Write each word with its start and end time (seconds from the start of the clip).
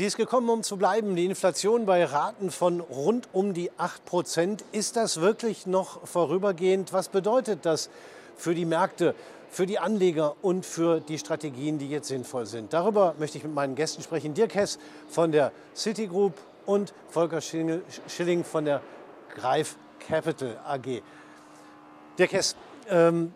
Sie 0.00 0.06
ist 0.06 0.16
gekommen, 0.16 0.48
um 0.48 0.62
zu 0.62 0.78
bleiben. 0.78 1.14
Die 1.14 1.26
Inflation 1.26 1.84
bei 1.84 2.02
Raten 2.02 2.50
von 2.50 2.80
rund 2.80 3.28
um 3.34 3.52
die 3.52 3.70
8 3.76 4.02
Prozent. 4.06 4.64
Ist 4.72 4.96
das 4.96 5.20
wirklich 5.20 5.66
noch 5.66 6.06
vorübergehend? 6.06 6.94
Was 6.94 7.10
bedeutet 7.10 7.66
das 7.66 7.90
für 8.34 8.54
die 8.54 8.64
Märkte, 8.64 9.14
für 9.50 9.66
die 9.66 9.78
Anleger 9.78 10.36
und 10.40 10.64
für 10.64 11.00
die 11.00 11.18
Strategien, 11.18 11.76
die 11.76 11.90
jetzt 11.90 12.08
sinnvoll 12.08 12.46
sind? 12.46 12.72
Darüber 12.72 13.14
möchte 13.18 13.36
ich 13.36 13.44
mit 13.44 13.52
meinen 13.52 13.74
Gästen 13.74 14.02
sprechen. 14.02 14.32
Dirk 14.32 14.54
Hess 14.54 14.78
von 15.10 15.32
der 15.32 15.52
Citigroup 15.76 16.32
und 16.64 16.94
Volker 17.10 17.42
Schilling 17.42 18.44
von 18.44 18.64
der 18.64 18.80
Greif 19.34 19.76
Capital 19.98 20.58
AG. 20.66 21.02
Dirk 22.18 22.32
Hess, 22.32 22.56
ähm, 22.88 23.34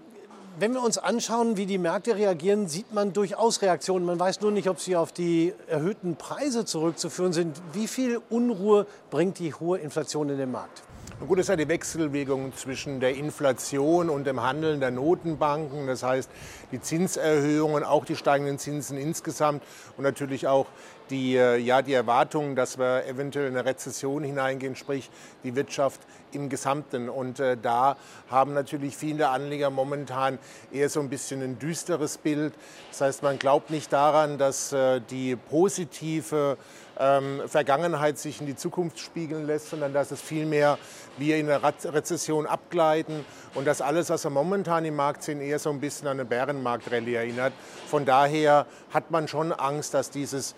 wenn 0.59 0.73
wir 0.73 0.82
uns 0.82 0.98
anschauen, 0.98 1.57
wie 1.57 1.66
die 1.66 1.79
Märkte 1.79 2.16
reagieren, 2.16 2.68
sieht 2.68 2.93
man 2.93 3.12
durchaus 3.12 3.62
Reaktionen. 3.62 4.07
Man 4.07 4.18
weiß 4.18 4.41
nur 4.41 4.50
nicht, 4.50 4.68
ob 4.68 4.80
sie 4.80 4.96
auf 4.96 5.12
die 5.12 5.53
erhöhten 5.68 6.16
Preise 6.16 6.64
zurückzuführen 6.64 7.32
sind. 7.32 7.61
Wie 7.72 7.89
viel 7.89 8.21
Unruhe 8.31 8.86
bringt 9.11 9.39
die 9.39 9.53
hohe 9.54 9.79
Inflation 9.79 10.29
in 10.31 10.39
den 10.39 10.50
Markt? 10.50 10.82
Gut, 11.27 11.39
ist 11.39 11.49
ja 11.49 11.57
die 11.57 11.69
Wechselwirkung 11.69 12.55
zwischen 12.55 13.01
der 13.01 13.14
Inflation 13.14 14.11
und 14.11 14.27
dem 14.27 14.43
Handeln 14.43 14.81
der 14.81 14.91
Notenbanken. 14.91 15.87
Das 15.87 16.03
heißt, 16.03 16.29
die 16.71 16.81
Zinserhöhungen, 16.81 17.82
auch 17.82 18.05
die 18.05 18.17
steigenden 18.17 18.59
Zinsen 18.59 18.99
insgesamt 18.99 19.63
und 19.96 20.03
natürlich 20.03 20.49
auch 20.49 20.67
die, 21.11 21.37
äh, 21.37 21.57
ja, 21.57 21.82
die 21.82 21.95
Erwartungen, 21.95 22.57
dass 22.57 22.79
wir 22.79 23.07
eventuell 23.07 23.46
in 23.46 23.57
eine 23.57 23.65
Rezession 23.65 24.23
hineingehen, 24.23 24.77
sprich 24.77 25.09
die 25.45 25.55
Wirtschaft 25.55 26.01
im 26.32 26.49
Gesamten. 26.49 27.09
Und 27.09 27.41
äh, 27.41 27.57
da 27.61 27.96
haben 28.29 28.53
natürlich 28.53 28.96
viele 28.96 29.29
Anleger 29.29 29.71
momentan 29.71 30.39
eher 30.73 30.89
so 30.89 31.01
ein 31.01 31.09
bisschen 31.09 31.43
ein 31.43 31.59
düsteres 31.59 32.19
Bild. 32.19 32.53
Das 32.91 33.01
heißt, 33.01 33.23
man 33.23 33.39
glaubt 33.39 33.70
nicht 33.70 33.93
daran, 33.93 34.37
dass 34.37 34.73
äh, 34.73 35.01
die 35.11 35.37
positive 35.37 36.59
ähm, 36.98 37.42
Vergangenheit 37.47 38.19
sich 38.19 38.41
in 38.41 38.47
die 38.47 38.56
Zukunft 38.56 38.98
spiegeln 38.98 39.47
lässt, 39.47 39.70
sondern 39.70 39.92
dass 39.92 40.11
es 40.11 40.20
vielmehr 40.20 40.78
wir 41.19 41.36
in 41.36 41.51
eine 41.51 41.62
Rezession 41.62 42.47
abgleiten 42.47 43.25
und 43.55 43.67
dass 43.67 43.81
alles, 43.81 44.11
was 44.11 44.25
wir 44.25 44.31
momentan 44.31 44.84
im 44.84 44.97
Markt 44.97 45.23
sehen, 45.23 45.41
eher 45.41 45.59
so 45.59 45.70
ein 45.70 45.81
bisschen 45.81 46.09
an 46.09 46.19
eine 46.19 46.25
Bärenmarktrallye 46.25 47.14
erinnert. 47.14 47.53
Von 47.86 48.05
daher 48.05 48.67
hat 48.92 49.11
man 49.11 49.28
schon 49.28 49.53
Angst, 49.53 49.95
dass 49.95 50.11
dieses 50.11 50.55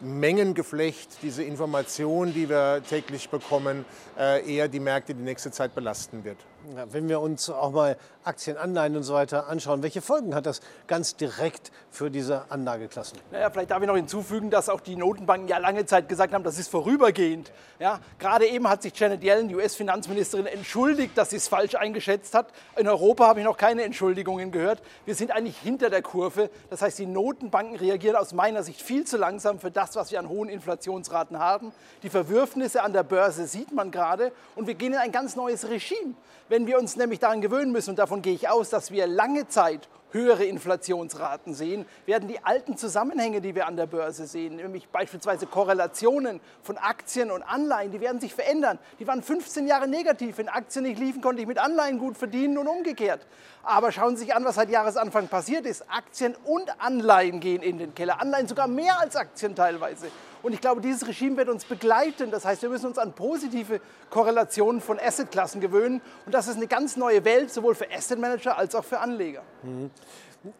Mengengeflecht, 0.00 1.22
diese 1.22 1.42
Information, 1.42 2.32
die 2.32 2.48
wir 2.48 2.82
täglich 2.88 3.30
bekommen, 3.30 3.84
äh, 4.18 4.48
eher 4.48 4.68
die 4.68 4.80
Märkte 4.80 5.14
die 5.14 5.22
nächste 5.22 5.50
Zeit 5.50 5.74
belasten 5.74 6.24
wird. 6.24 6.38
Ja, 6.76 6.92
wenn 6.92 7.08
wir 7.08 7.20
uns 7.20 7.48
auch 7.48 7.70
mal 7.70 7.96
Aktien, 8.24 8.56
Anleihen 8.56 8.96
und 8.96 9.02
so 9.02 9.14
weiter 9.14 9.48
anschauen, 9.48 9.82
welche 9.82 10.02
Folgen 10.02 10.34
hat 10.34 10.44
das 10.44 10.60
ganz 10.86 11.16
direkt 11.16 11.70
für 11.90 12.10
diese 12.10 12.50
Anlageklassen? 12.50 13.18
Naja, 13.30 13.48
vielleicht 13.48 13.70
darf 13.70 13.80
ich 13.80 13.86
noch 13.86 13.96
hinzufügen, 13.96 14.50
dass 14.50 14.68
auch 14.68 14.80
die 14.80 14.96
Notenbanken 14.96 15.48
ja 15.48 15.58
lange 15.58 15.86
Zeit 15.86 16.08
gesagt 16.08 16.34
haben, 16.34 16.44
das 16.44 16.58
ist 16.58 16.68
vorübergehend. 16.68 17.52
Ja, 17.78 18.00
gerade 18.18 18.46
eben 18.46 18.68
hat 18.68 18.82
sich 18.82 18.98
Janet 18.98 19.22
Yellen, 19.22 19.48
die 19.48 19.54
US-Finanzministerin, 19.54 20.46
entschuldigt, 20.46 21.16
dass 21.16 21.30
sie 21.30 21.36
es 21.36 21.48
falsch 21.48 21.74
eingeschätzt 21.74 22.34
hat. 22.34 22.52
In 22.76 22.86
Europa 22.88 23.26
habe 23.26 23.40
ich 23.40 23.46
noch 23.46 23.56
keine 23.56 23.84
Entschuldigungen 23.84 24.50
gehört. 24.50 24.82
Wir 25.06 25.14
sind 25.14 25.30
eigentlich 25.30 25.56
hinter 25.56 25.88
der 25.88 26.02
Kurve. 26.02 26.50
Das 26.70 26.82
heißt, 26.82 26.98
die 26.98 27.06
Notenbanken 27.06 27.76
reagieren 27.76 28.16
aus 28.16 28.34
meiner 28.34 28.62
Sicht 28.62 28.82
viel 28.82 29.06
zu 29.06 29.16
langsam 29.16 29.58
für 29.58 29.70
das, 29.70 29.87
was 29.96 30.10
wir 30.10 30.18
an 30.18 30.28
hohen 30.28 30.48
Inflationsraten 30.48 31.38
haben. 31.38 31.72
Die 32.02 32.10
Verwürfnisse 32.10 32.82
an 32.82 32.92
der 32.92 33.02
Börse 33.02 33.46
sieht 33.46 33.72
man 33.72 33.90
gerade 33.90 34.32
und 34.56 34.66
wir 34.66 34.74
gehen 34.74 34.92
in 34.92 34.98
ein 34.98 35.12
ganz 35.12 35.36
neues 35.36 35.68
Regime. 35.68 36.14
Wenn 36.48 36.66
wir 36.66 36.78
uns 36.78 36.96
nämlich 36.96 37.18
daran 37.18 37.40
gewöhnen 37.40 37.72
müssen, 37.72 37.90
und 37.90 37.98
davon 37.98 38.22
gehe 38.22 38.34
ich 38.34 38.48
aus, 38.48 38.70
dass 38.70 38.90
wir 38.90 39.06
lange 39.06 39.48
Zeit 39.48 39.88
höhere 40.12 40.44
Inflationsraten 40.44 41.54
sehen, 41.54 41.86
werden 42.06 42.28
die 42.28 42.44
alten 42.44 42.76
Zusammenhänge, 42.76 43.40
die 43.40 43.54
wir 43.54 43.66
an 43.66 43.76
der 43.76 43.86
Börse 43.86 44.26
sehen, 44.26 44.56
nämlich 44.56 44.88
beispielsweise 44.88 45.46
Korrelationen 45.46 46.40
von 46.62 46.78
Aktien 46.78 47.30
und 47.30 47.42
Anleihen, 47.42 47.92
die 47.92 48.00
werden 48.00 48.20
sich 48.20 48.34
verändern. 48.34 48.78
Die 48.98 49.06
waren 49.06 49.22
15 49.22 49.66
Jahre 49.66 49.88
negativ. 49.88 50.38
Wenn 50.38 50.48
Aktien 50.48 50.84
nicht 50.84 50.98
liefen, 50.98 51.20
konnte 51.20 51.42
ich 51.42 51.48
mit 51.48 51.58
Anleihen 51.58 51.98
gut 51.98 52.16
verdienen 52.16 52.58
und 52.58 52.68
umgekehrt. 52.68 53.26
Aber 53.62 53.92
schauen 53.92 54.16
Sie 54.16 54.24
sich 54.24 54.34
an, 54.34 54.44
was 54.44 54.54
seit 54.54 54.70
Jahresanfang 54.70 55.28
passiert 55.28 55.66
ist. 55.66 55.84
Aktien 55.90 56.34
und 56.44 56.80
Anleihen 56.80 57.40
gehen 57.40 57.62
in 57.62 57.78
den 57.78 57.94
Keller. 57.94 58.20
Anleihen 58.20 58.48
sogar 58.48 58.68
mehr 58.68 58.98
als 58.98 59.16
Aktien 59.16 59.54
teilweise. 59.54 60.06
Und 60.42 60.52
ich 60.52 60.60
glaube, 60.60 60.80
dieses 60.80 61.06
Regime 61.06 61.36
wird 61.36 61.48
uns 61.48 61.64
begleiten. 61.64 62.30
Das 62.30 62.44
heißt, 62.44 62.62
wir 62.62 62.68
müssen 62.68 62.86
uns 62.86 62.98
an 62.98 63.12
positive 63.12 63.80
Korrelationen 64.10 64.80
von 64.80 64.98
Assetklassen 64.98 65.60
gewöhnen. 65.60 66.00
Und 66.26 66.34
das 66.34 66.48
ist 66.48 66.56
eine 66.56 66.66
ganz 66.66 66.96
neue 66.96 67.24
Welt, 67.24 67.52
sowohl 67.52 67.74
für 67.74 67.90
Asset 67.90 68.18
Manager 68.18 68.56
als 68.58 68.74
auch 68.74 68.84
für 68.84 69.00
Anleger. 69.00 69.42
Mhm. 69.62 69.90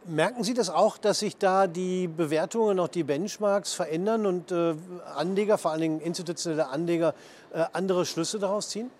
Merken 0.05 0.43
Sie 0.43 0.55
das 0.55 0.71
auch, 0.71 0.99
dass 0.99 1.21
sich 1.21 1.37
da 1.37 1.69
die 1.69 2.09
Bewertungen, 2.09 2.81
auch 2.81 2.89
die 2.89 3.05
Benchmarks 3.05 3.75
verändern 3.75 4.27
und 4.27 4.51
äh, 4.51 4.75
Anleger, 5.15 5.57
vor 5.57 5.71
allen 5.71 5.81
Dingen 5.81 6.01
institutionelle 6.01 6.69
Anleger, 6.69 7.15
äh, 7.53 7.65
andere 7.73 8.05
Schlüsse 8.05 8.41
daraus 8.41 8.71
ziehen? 8.71 8.91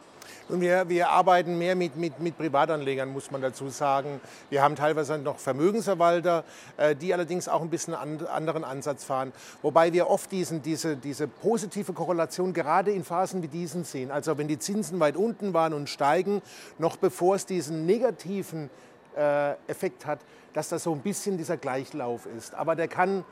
Und 0.49 0.61
wir, 0.61 0.89
wir 0.89 1.11
arbeiten 1.11 1.59
mehr 1.59 1.77
mit, 1.77 1.97
mit, 1.97 2.21
mit 2.21 2.39
Privatanlegern, 2.39 3.09
muss 3.09 3.31
man 3.31 3.43
dazu 3.43 3.69
sagen. 3.69 4.21
Wir 4.51 4.63
haben 4.63 4.77
teilweise 4.77 5.19
noch 5.19 5.39
Vermögensverwalter, 5.39 6.45
äh, 6.77 6.95
die 6.95 7.13
allerdings 7.13 7.49
auch 7.49 7.63
ein 7.63 7.71
bisschen 7.71 7.95
einen 7.95 8.27
anderen 8.27 8.65
Ansatz 8.65 9.05
fahren. 9.05 9.33
Wobei 9.63 9.93
wir 9.93 10.09
oft 10.09 10.33
diesen, 10.33 10.63
diese, 10.63 10.97
diese 10.97 11.29
positive 11.29 11.93
Korrelation 11.93 12.53
gerade 12.53 12.91
in 12.91 13.05
Phasen 13.05 13.43
wie 13.43 13.49
diesen 13.49 13.85
sehen. 13.85 14.11
Also 14.11 14.39
wenn 14.39 14.49
die 14.49 14.59
Zinsen 14.59 15.01
weit 15.01 15.17
unten 15.17 15.53
waren 15.55 15.73
und 15.73 15.89
steigen, 15.89 16.43
noch 16.79 16.97
bevor 16.97 17.35
es 17.37 17.47
diesen 17.47 17.87
negativen 17.87 18.71
äh, 19.17 19.53
Effekt 19.67 20.07
hat, 20.07 20.21
dass 20.55 20.69
das 20.69 20.83
so 20.83 20.93
ein 20.93 21.01
bisschen 21.01 21.37
dieser 21.37 21.57
Gleichlauf 21.57 22.27
ist. 22.27 22.55
Aber 22.55 22.75
der 22.75 22.89
kann 22.89 23.25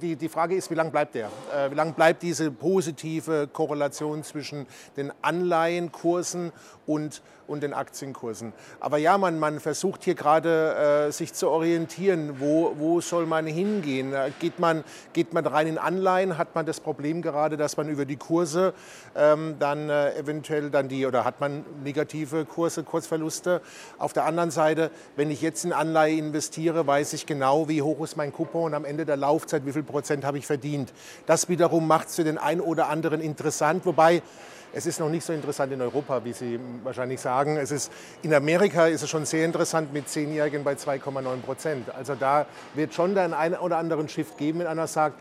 die, 0.00 0.16
die 0.16 0.28
Frage 0.28 0.54
ist, 0.54 0.70
wie 0.70 0.74
lange 0.74 0.90
bleibt 0.90 1.14
der? 1.14 1.30
Äh, 1.54 1.70
wie 1.70 1.74
lange 1.74 1.92
bleibt 1.92 2.22
diese 2.22 2.50
positive 2.50 3.48
Korrelation 3.52 4.22
zwischen 4.22 4.66
den 4.96 5.12
Anleihenkursen 5.22 6.52
und 6.86 7.22
und 7.46 7.62
den 7.62 7.72
Aktienkursen. 7.72 8.52
Aber 8.80 8.98
ja, 8.98 9.18
man, 9.18 9.38
man 9.38 9.60
versucht 9.60 10.04
hier 10.04 10.14
gerade 10.14 11.06
äh, 11.08 11.12
sich 11.12 11.32
zu 11.32 11.50
orientieren, 11.50 12.36
wo, 12.38 12.72
wo 12.76 13.00
soll 13.00 13.26
man 13.26 13.46
hingehen? 13.46 14.12
Äh, 14.12 14.30
geht 14.38 14.58
man, 14.58 14.84
geht 15.12 15.32
man 15.32 15.46
rein 15.46 15.66
in 15.66 15.78
Anleihen, 15.78 16.38
hat 16.38 16.54
man 16.54 16.66
das 16.66 16.80
Problem 16.80 17.22
gerade, 17.22 17.56
dass 17.56 17.76
man 17.76 17.88
über 17.88 18.04
die 18.04 18.16
Kurse 18.16 18.74
ähm, 19.14 19.56
dann 19.58 19.88
äh, 19.88 20.16
eventuell 20.18 20.70
dann 20.70 20.88
die, 20.88 21.06
oder 21.06 21.24
hat 21.24 21.40
man 21.40 21.64
negative 21.82 22.44
Kurse, 22.44 22.82
Kursverluste. 22.82 23.60
Auf 23.98 24.12
der 24.12 24.24
anderen 24.24 24.50
Seite, 24.50 24.90
wenn 25.16 25.30
ich 25.30 25.42
jetzt 25.42 25.64
in 25.64 25.72
Anleihe 25.72 26.16
investiere, 26.16 26.86
weiß 26.86 27.12
ich 27.12 27.26
genau, 27.26 27.68
wie 27.68 27.82
hoch 27.82 28.02
ist 28.02 28.16
mein 28.16 28.32
Coupon 28.32 28.64
und 28.64 28.74
am 28.74 28.84
Ende 28.84 29.04
der 29.04 29.16
Laufzeit, 29.16 29.66
wie 29.66 29.72
viel 29.72 29.82
Prozent 29.82 30.24
habe 30.24 30.38
ich 30.38 30.46
verdient. 30.46 30.92
Das 31.26 31.48
wiederum 31.48 31.86
macht 31.86 32.08
es 32.08 32.16
für 32.16 32.24
den 32.24 32.38
einen 32.38 32.60
oder 32.60 32.88
anderen 32.88 33.20
interessant, 33.20 33.86
wobei 33.86 34.22
es 34.72 34.86
ist 34.86 35.00
noch 35.00 35.08
nicht 35.08 35.24
so 35.24 35.32
interessant 35.32 35.72
in 35.72 35.80
Europa, 35.80 36.24
wie 36.24 36.32
Sie 36.32 36.60
wahrscheinlich 36.82 37.20
sagen. 37.20 37.56
Es 37.56 37.70
ist, 37.70 37.90
in 38.22 38.34
Amerika 38.34 38.86
ist 38.86 39.02
es 39.02 39.10
schon 39.10 39.24
sehr 39.24 39.44
interessant 39.44 39.92
mit 39.92 40.08
Zehnjährigen 40.08 40.64
bei 40.64 40.74
2,9 40.74 41.40
Prozent. 41.42 41.94
Also 41.94 42.14
da 42.14 42.46
wird 42.74 42.94
schon 42.94 43.14
den 43.14 43.34
einen 43.34 43.54
oder 43.54 43.78
anderen 43.78 44.08
Shift 44.08 44.38
geben, 44.38 44.60
wenn 44.60 44.66
einer 44.66 44.86
sagt, 44.86 45.16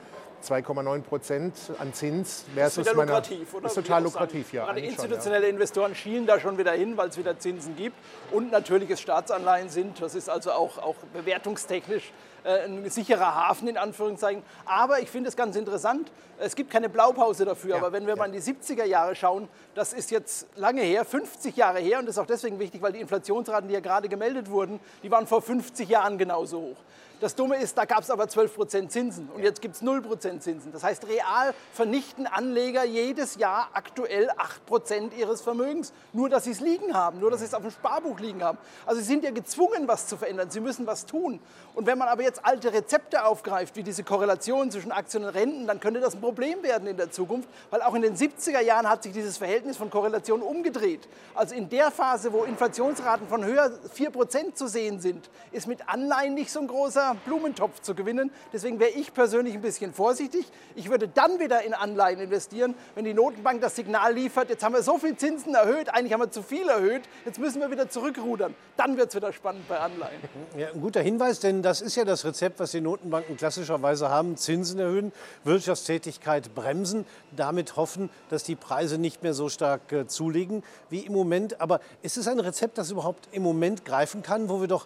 2,9 0.46 1.02
Prozent 1.02 1.54
an 1.80 1.94
Zins 1.94 2.46
versus 2.54 2.86
ist 2.86 2.96
meiner, 2.96 3.14
lukrativ, 3.14 3.54
oder? 3.54 3.68
Ist 3.68 3.74
total 3.74 4.04
lukrativ, 4.04 4.54
ja. 4.54 4.66
Gerade 4.66 4.80
institutionelle 4.82 5.42
schon, 5.42 5.50
ja. 5.50 5.54
Investoren 5.54 5.96
schielen 5.96 6.26
da 6.26 6.40
schon 6.40 6.58
wieder 6.58 6.74
hin, 6.74 6.98
weil 6.98 7.10
es 7.10 7.18
wieder 7.18 7.40
Zinsen 7.40 7.76
gibt 7.76 7.96
und 8.32 8.52
natürlich 8.52 8.90
es 8.90 9.02
Staatsanleihen 9.02 9.70
sind. 9.70 10.02
Das 10.02 10.16
ist 10.16 10.30
also 10.30 10.52
auch, 10.52 10.78
auch 10.78 10.96
bewertungstechnisch 11.14 12.12
ein 12.46 12.90
sicherer 12.90 13.36
Hafen 13.36 13.68
in 13.68 13.78
Anführungszeichen. 13.78 14.44
Aber 14.66 15.00
ich 15.00 15.10
finde 15.10 15.30
es 15.30 15.36
ganz 15.36 15.56
interessant. 15.56 16.12
Es 16.38 16.56
gibt 16.56 16.70
keine 16.70 16.90
Blaupause 16.90 17.46
dafür, 17.46 17.72
ja, 17.72 17.76
aber 17.78 17.94
wenn 17.94 18.04
wir 18.04 18.14
ja. 18.14 18.16
mal 18.18 18.26
in 18.26 18.34
die 18.34 18.42
70er 18.42 18.84
Jahre 18.84 19.16
schauen, 19.16 19.48
das 19.74 19.94
ist 19.94 20.12
jetzt 20.12 20.48
lange 20.58 20.82
her, 20.82 21.06
50 21.06 21.56
Jahre 21.56 21.80
her 21.80 22.00
und 22.00 22.08
das 22.08 22.16
ist 22.16 22.22
auch 22.22 22.26
deswegen 22.26 22.60
wichtig, 22.60 22.82
weil 22.82 22.92
die 22.92 23.00
Inflationsraten, 23.00 23.70
die 23.70 23.74
ja 23.74 23.80
gerade 23.80 24.10
gemeldet 24.10 24.50
wurden, 24.50 24.80
die 25.02 25.10
waren 25.10 25.28
vor 25.28 25.42
50 25.42 25.88
Jahren 25.88 26.18
genauso 26.18 26.60
hoch. 26.60 26.78
Das 27.22 27.34
Dumme 27.34 27.56
ist, 27.58 27.78
da 27.78 27.86
gab 27.86 28.02
es 28.02 28.10
aber 28.10 28.26
12% 28.26 28.90
Zinsen 28.90 29.30
und 29.34 29.42
jetzt 29.42 29.62
gibt 29.62 29.76
es 29.76 29.82
0% 29.82 30.40
Zinsen. 30.40 30.72
Das 30.74 30.84
heißt, 30.84 31.08
real 31.08 31.54
vernichten 31.74 32.28
Anleger 32.28 32.84
jedes 32.84 33.36
Jahr 33.36 33.70
aktuell 33.74 34.30
8% 34.70 35.14
ihres 35.18 35.42
Vermögens, 35.42 35.94
nur 36.12 36.28
dass 36.30 36.44
sie 36.44 36.52
es 36.52 36.60
liegen 36.60 36.94
haben, 36.94 37.20
nur 37.20 37.32
dass 37.32 37.40
sie 37.40 37.46
es 37.46 37.54
auf 37.54 37.62
dem 37.62 37.72
Sparbuch 37.72 38.20
liegen 38.20 38.44
haben. 38.44 38.58
Also 38.86 39.00
sie 39.00 39.08
sind 39.08 39.24
ja 39.24 39.32
gezwungen, 39.32 39.88
was 39.88 40.08
zu 40.08 40.18
verändern, 40.18 40.50
sie 40.50 40.60
müssen 40.60 40.86
was 40.88 41.06
tun. 41.06 41.40
Und 41.74 41.88
wenn 41.88 41.98
man 41.98 42.10
aber 42.10 42.24
jetzt 42.24 42.46
alte 42.46 42.74
Rezepte 42.74 43.24
aufgreift, 43.26 43.78
wie 43.78 43.84
diese 43.84 44.04
Korrelation 44.04 44.70
zwischen 44.70 44.92
Aktien 44.92 45.24
und 45.24 45.30
Renten, 45.30 45.68
dann 45.68 45.80
könnte 45.80 46.02
das 46.02 46.16
ein 46.16 46.22
Problem 46.22 46.64
werden 46.64 46.88
in 46.88 46.98
der 46.98 47.12
Zukunft, 47.12 47.48
weil 47.70 47.82
auch 47.82 47.94
in 47.96 48.02
den 48.02 48.16
70er 48.18 48.60
Jahren 48.60 48.90
hat 48.90 49.04
sich 49.04 49.14
dieses 49.14 49.38
Verhältnis 49.38 49.78
von 49.78 49.90
Korrelation 49.90 50.42
umgedreht. 50.42 51.08
Also 51.34 51.56
in 51.56 51.70
der 51.70 51.92
Phase, 51.92 52.34
wo 52.34 52.44
Inflationsraten 52.44 53.28
von 53.28 53.46
höher 53.46 53.72
4% 53.98 54.54
zu 54.54 54.68
sehen 54.68 55.00
sind, 55.00 55.30
ist 55.52 55.68
mit 55.68 55.88
Anleihen 55.88 56.34
nicht 56.34 56.52
so 56.52 56.60
ein 56.60 56.68
großer 56.68 57.05
Blumentopf 57.14 57.82
zu 57.82 57.94
gewinnen. 57.94 58.32
Deswegen 58.52 58.80
wäre 58.80 58.92
ich 58.92 59.14
persönlich 59.14 59.54
ein 59.54 59.62
bisschen 59.62 59.94
vorsichtig. 59.94 60.46
Ich 60.76 60.90
würde 60.90 61.08
dann 61.08 61.40
wieder 61.40 61.64
in 61.64 61.74
Anleihen 61.74 62.20
investieren, 62.20 62.76
wenn 62.96 63.06
die 63.06 63.14
Notenbank 63.14 63.62
das 63.62 63.76
Signal 63.76 64.14
liefert, 64.14 64.50
jetzt 64.50 64.64
haben 64.64 64.74
wir 64.74 64.82
so 64.82 64.98
viel 64.98 65.16
Zinsen 65.16 65.54
erhöht, 65.56 65.90
eigentlich 65.90 66.14
haben 66.14 66.22
wir 66.22 66.32
zu 66.32 66.42
viel 66.42 66.68
erhöht, 66.68 67.04
jetzt 67.26 67.40
müssen 67.40 67.62
wir 67.62 67.70
wieder 67.70 67.90
zurückrudern. 67.90 68.56
Dann 68.78 68.98
wird 68.98 69.10
es 69.10 69.16
wieder 69.16 69.32
spannend 69.32 69.68
bei 69.68 69.80
Anleihen. 69.80 70.20
Ja, 70.58 70.70
ein 70.70 70.82
guter 70.82 71.02
Hinweis, 71.02 71.40
denn 71.40 71.62
das 71.62 71.82
ist 71.82 71.96
ja 71.96 72.06
das 72.06 72.26
Rezept, 72.26 72.60
was 72.60 72.72
die 72.72 72.82
Notenbanken 72.82 73.38
klassischerweise 73.38 74.10
haben, 74.10 74.38
Zinsen 74.38 74.80
erhöhen, 74.80 75.12
Wirtschaftstätigkeit 75.44 76.56
bremsen, 76.56 77.06
damit 77.36 77.76
hoffen, 77.76 78.10
dass 78.30 78.44
die 78.44 78.56
Preise 78.56 78.98
nicht 78.98 79.24
mehr 79.24 79.34
so 79.34 79.50
stark 79.50 79.92
äh, 79.92 80.08
zulegen 80.08 80.64
wie 80.90 81.00
im 81.00 81.14
Moment. 81.14 81.62
Aber 81.62 81.80
ist 82.02 82.18
es 82.18 82.28
ein 82.28 82.40
Rezept, 82.40 82.78
das 82.78 82.92
überhaupt 82.92 83.28
im 83.32 83.44
Moment 83.44 83.86
greifen 83.86 84.22
kann, 84.22 84.50
wo 84.50 84.62
wir 84.62 84.68
doch 84.68 84.86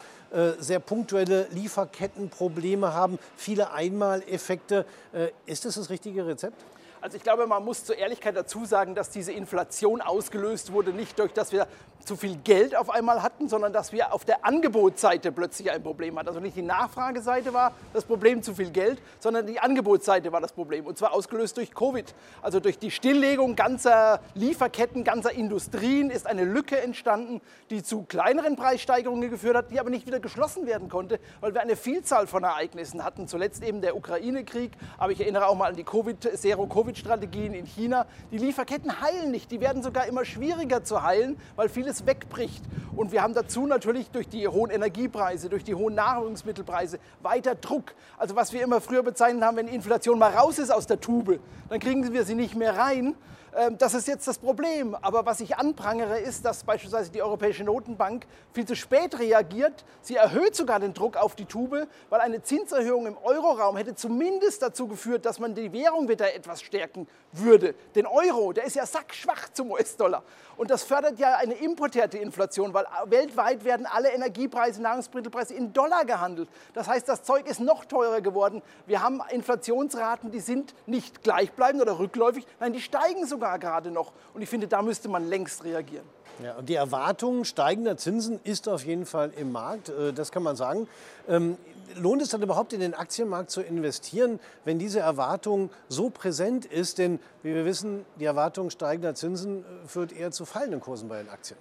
sehr 0.60 0.80
punktuelle 0.80 1.48
Lieferkettenprobleme 1.52 2.94
haben, 2.94 3.18
viele 3.36 3.72
Einmaleffekte? 3.72 4.86
Äh, 5.14 5.30
ist 5.46 5.66
das 5.66 5.76
das 5.76 5.90
richtige 5.90 6.26
Rezept? 6.26 6.62
Also 7.02 7.16
ich 7.16 7.24
glaube, 7.24 7.48
man 7.48 7.64
muss 7.64 7.86
zur 7.86 7.96
Ehrlichkeit 7.98 8.36
dazu 8.36 8.66
sagen, 8.66 8.94
dass 8.94 9.10
diese 9.10 9.32
Inflation 9.32 10.02
ausgelöst 10.02 10.74
wurde, 10.74 10.92
nicht 10.92 11.18
durch, 11.18 11.32
dass 11.32 11.52
wir 11.54 11.66
zu 12.06 12.16
viel 12.16 12.38
Geld 12.38 12.76
auf 12.76 12.90
einmal 12.90 13.22
hatten, 13.22 13.48
sondern 13.48 13.74
dass 13.74 13.92
wir 13.92 14.14
auf 14.14 14.26
der 14.26 14.46
Angebotsseite 14.46 15.32
plötzlich 15.32 15.70
ein 15.72 15.84
Problem 15.84 16.18
hatten. 16.18 16.28
Also 16.28 16.40
nicht 16.40 16.56
die 16.56 16.62
Nachfrageseite 16.62 17.54
war 17.54 17.74
das 17.94 18.06
Problem 18.06 18.42
zu 18.42 18.56
viel 18.56 18.72
Geld, 18.72 19.02
sondern 19.20 19.46
die 19.46 19.60
Angebotsseite 19.60 20.32
war 20.32 20.42
das 20.42 20.54
Problem. 20.54 20.86
Und 20.86 20.98
zwar 20.98 21.14
ausgelöst 21.14 21.58
durch 21.58 21.74
Covid. 21.74 22.16
Also 22.42 22.60
durch 22.60 22.80
die 22.80 22.92
Stilllegung 22.92 23.56
ganzer 23.56 24.22
Lieferketten, 24.34 25.04
ganzer 25.04 25.32
Industrien 25.32 26.10
ist 26.10 26.26
eine 26.26 26.46
Lücke 26.46 26.80
entstanden, 26.82 27.42
die 27.70 27.84
zu 27.84 28.04
kleineren 28.04 28.56
Preissteigerungen 28.56 29.30
geführt 29.30 29.56
hat, 29.56 29.72
die 29.72 29.80
aber 29.80 29.90
nicht 29.90 30.08
wieder 30.08 30.20
geschlossen 30.20 30.66
werden 30.66 30.90
konnte, 30.90 31.20
weil 31.42 31.54
wir 31.54 31.62
eine 31.62 31.76
Vielzahl 31.76 32.28
von 32.28 32.44
Ereignissen 32.44 33.04
hatten. 33.04 33.28
Zuletzt 33.28 33.64
eben 33.64 33.82
der 33.82 33.96
Ukraine-Krieg, 33.96 34.72
aber 34.98 35.12
ich 35.12 35.20
erinnere 35.20 35.48
auch 35.48 35.56
mal 35.56 35.70
an 35.70 35.76
die 35.76 35.86
Zero-Covid-Strategien 35.86 37.54
in 37.54 37.66
China. 37.66 38.08
Die 38.32 38.38
Lieferketten 38.38 39.02
heilen 39.02 39.32
nicht, 39.32 39.52
die 39.52 39.62
werden 39.62 39.84
sogar 39.84 40.08
immer 40.08 40.26
schwieriger 40.26 40.84
zu 40.84 41.04
heilen, 41.04 41.38
weil 41.56 41.70
viele 41.70 41.89
vieles 41.90 42.06
wegbricht. 42.06 42.64
Und 42.96 43.12
wir 43.12 43.24
haben 43.24 43.34
dazu 43.34 43.66
natürlich 43.66 44.12
durch 44.12 44.28
die 44.28 44.48
hohen 44.48 44.70
Energiepreise, 44.70 45.50
durch 45.50 45.64
die 45.64 45.74
hohen 45.74 45.96
Nahrungsmittelpreise 45.96 47.00
weiter 47.22 47.56
Druck. 47.56 47.94
Also 48.18 48.36
was 48.36 48.54
wir 48.54 48.62
immer 48.62 48.82
früher 48.82 49.04
bezeichnet 49.04 49.44
haben, 49.44 49.58
wenn 49.58 49.68
Inflation 49.68 50.20
mal 50.20 50.32
raus 50.32 50.60
ist 50.60 50.70
aus 50.70 50.86
der 50.86 51.00
Tube, 51.00 51.40
dann 51.70 51.80
kriegen 51.80 52.12
wir 52.14 52.26
sie 52.26 52.36
nicht 52.36 52.56
mehr 52.56 52.78
rein. 52.78 53.16
Ähm, 53.56 53.78
das 53.78 53.94
ist 53.94 54.08
jetzt 54.08 54.28
das 54.28 54.38
Problem. 54.38 54.96
Aber 54.96 55.26
was 55.26 55.40
ich 55.40 55.58
anprangere, 55.58 56.20
ist, 56.20 56.46
dass 56.46 56.64
beispielsweise 56.64 57.12
die 57.12 57.22
Europäische 57.22 57.64
Notenbank 57.64 58.26
viel 58.54 58.66
zu 58.66 58.76
spät 58.76 59.20
reagiert. 59.20 59.86
Sie 60.02 60.16
erhöht 60.16 60.56
sogar 60.56 60.80
den 60.80 60.94
Druck 60.94 61.18
auf 61.18 61.36
die 61.36 61.46
Tube, 61.46 61.88
weil 62.10 62.20
eine 62.20 62.42
Zinserhöhung 62.42 63.08
im 63.08 63.18
Euroraum 63.18 63.78
hätte 63.78 63.96
zumindest 63.96 64.62
dazu 64.62 64.88
geführt, 64.88 65.26
dass 65.26 65.40
man 65.40 65.56
die 65.56 65.72
Währung 65.74 66.08
wieder 66.10 66.34
etwas 66.34 66.62
stärken 66.62 67.08
würde. 67.32 67.76
Den 67.96 68.06
Euro, 68.06 68.54
der 68.54 68.66
ist 68.66 68.76
ja 68.76 68.86
sackschwach 68.86 69.50
zum 69.54 69.72
US-Dollar. 69.72 70.24
Und 70.58 70.70
das 70.70 70.84
fördert 70.84 71.20
ja 71.20 71.36
eine 71.38 71.54
importierte 71.54 72.18
Inflation, 72.18 72.74
weil 72.74 72.86
weltweit 73.06 73.64
werden 73.64 73.86
alle 73.86 74.10
Energiepreise, 74.10 74.82
Nahrungsmittelpreise 74.82 75.54
in 75.54 75.72
Dollar 75.74 76.06
gehandelt. 76.06 76.50
Das 76.74 76.88
heißt, 76.88 77.08
das 77.08 77.24
Zeug 77.24 77.48
ist 77.48 77.60
noch 77.60 77.86
teurer 77.86 78.22
geworden. 78.22 78.62
Wir 78.86 79.02
haben 79.02 79.22
Inflationsraten, 79.30 80.32
die 80.32 80.42
sind 80.42 80.74
nicht 80.86 81.24
gleichbleibend 81.24 81.82
oder 81.82 82.00
rückläufig, 82.00 82.46
nein, 82.60 82.74
die 82.74 82.82
steigen 82.82 83.26
sogar 83.26 83.39
gerade 83.40 83.92
noch. 83.92 84.12
Und 84.34 84.42
ich 84.42 84.50
finde, 84.50 84.68
da 84.68 84.82
müsste 84.82 85.10
man 85.10 85.28
längst 85.28 85.64
reagieren. 85.64 86.06
Ja, 86.44 86.56
und 86.56 86.70
die 86.70 86.76
Erwartung 86.76 87.44
steigender 87.44 87.98
Zinsen 87.98 88.40
ist 88.44 88.70
auf 88.70 88.86
jeden 88.86 89.06
Fall 89.06 89.32
im 89.36 89.52
Markt, 89.52 89.90
äh, 89.90 90.14
das 90.14 90.32
kann 90.32 90.44
man 90.44 90.56
sagen. 90.56 90.88
Ähm, 91.28 91.58
lohnt 91.96 92.22
es 92.22 92.30
dann 92.30 92.42
überhaupt 92.42 92.72
in 92.72 92.80
den 92.80 92.94
Aktienmarkt 92.94 93.50
zu 93.50 93.62
investieren, 93.62 94.40
wenn 94.64 94.80
diese 94.80 95.00
Erwartung 95.00 95.70
so 95.90 96.10
präsent 96.10 96.66
ist? 96.66 96.98
Denn 96.98 97.20
wie 97.44 97.54
wir 97.54 97.66
wissen, 97.66 98.06
die 98.20 98.26
Erwartung 98.26 98.70
steigender 98.70 99.16
Zinsen 99.16 99.64
äh, 99.64 99.88
führt 99.88 100.14
eher 100.14 100.32
zu 100.32 100.46
fallenden 100.46 100.80
Kursen 100.80 101.10
bei 101.10 101.18
den 101.18 101.30
Aktien. 101.30 101.60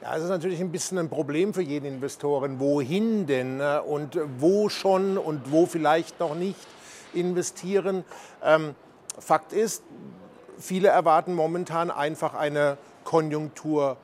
Ja, 0.00 0.14
das 0.14 0.24
ist 0.24 0.28
natürlich 0.28 0.60
ein 0.60 0.70
bisschen 0.70 0.98
ein 0.98 1.08
Problem 1.08 1.52
für 1.52 1.62
jeden 1.62 1.86
Investoren. 1.86 2.60
Wohin 2.60 3.26
denn 3.26 3.60
äh, 3.60 3.80
und 3.84 4.18
wo 4.38 4.68
schon 4.68 5.18
und 5.18 5.50
wo 5.50 5.66
vielleicht 5.66 6.20
noch 6.20 6.36
nicht 6.36 6.58
investieren? 7.14 8.04
Ähm, 8.44 8.76
Fakt 9.18 9.52
ist, 9.52 9.82
viele 10.60 10.88
erwarten 10.88 11.34
momentan 11.34 11.90
einfach 11.90 12.34
eine 12.34 12.78
Konjunktur. 13.04 13.96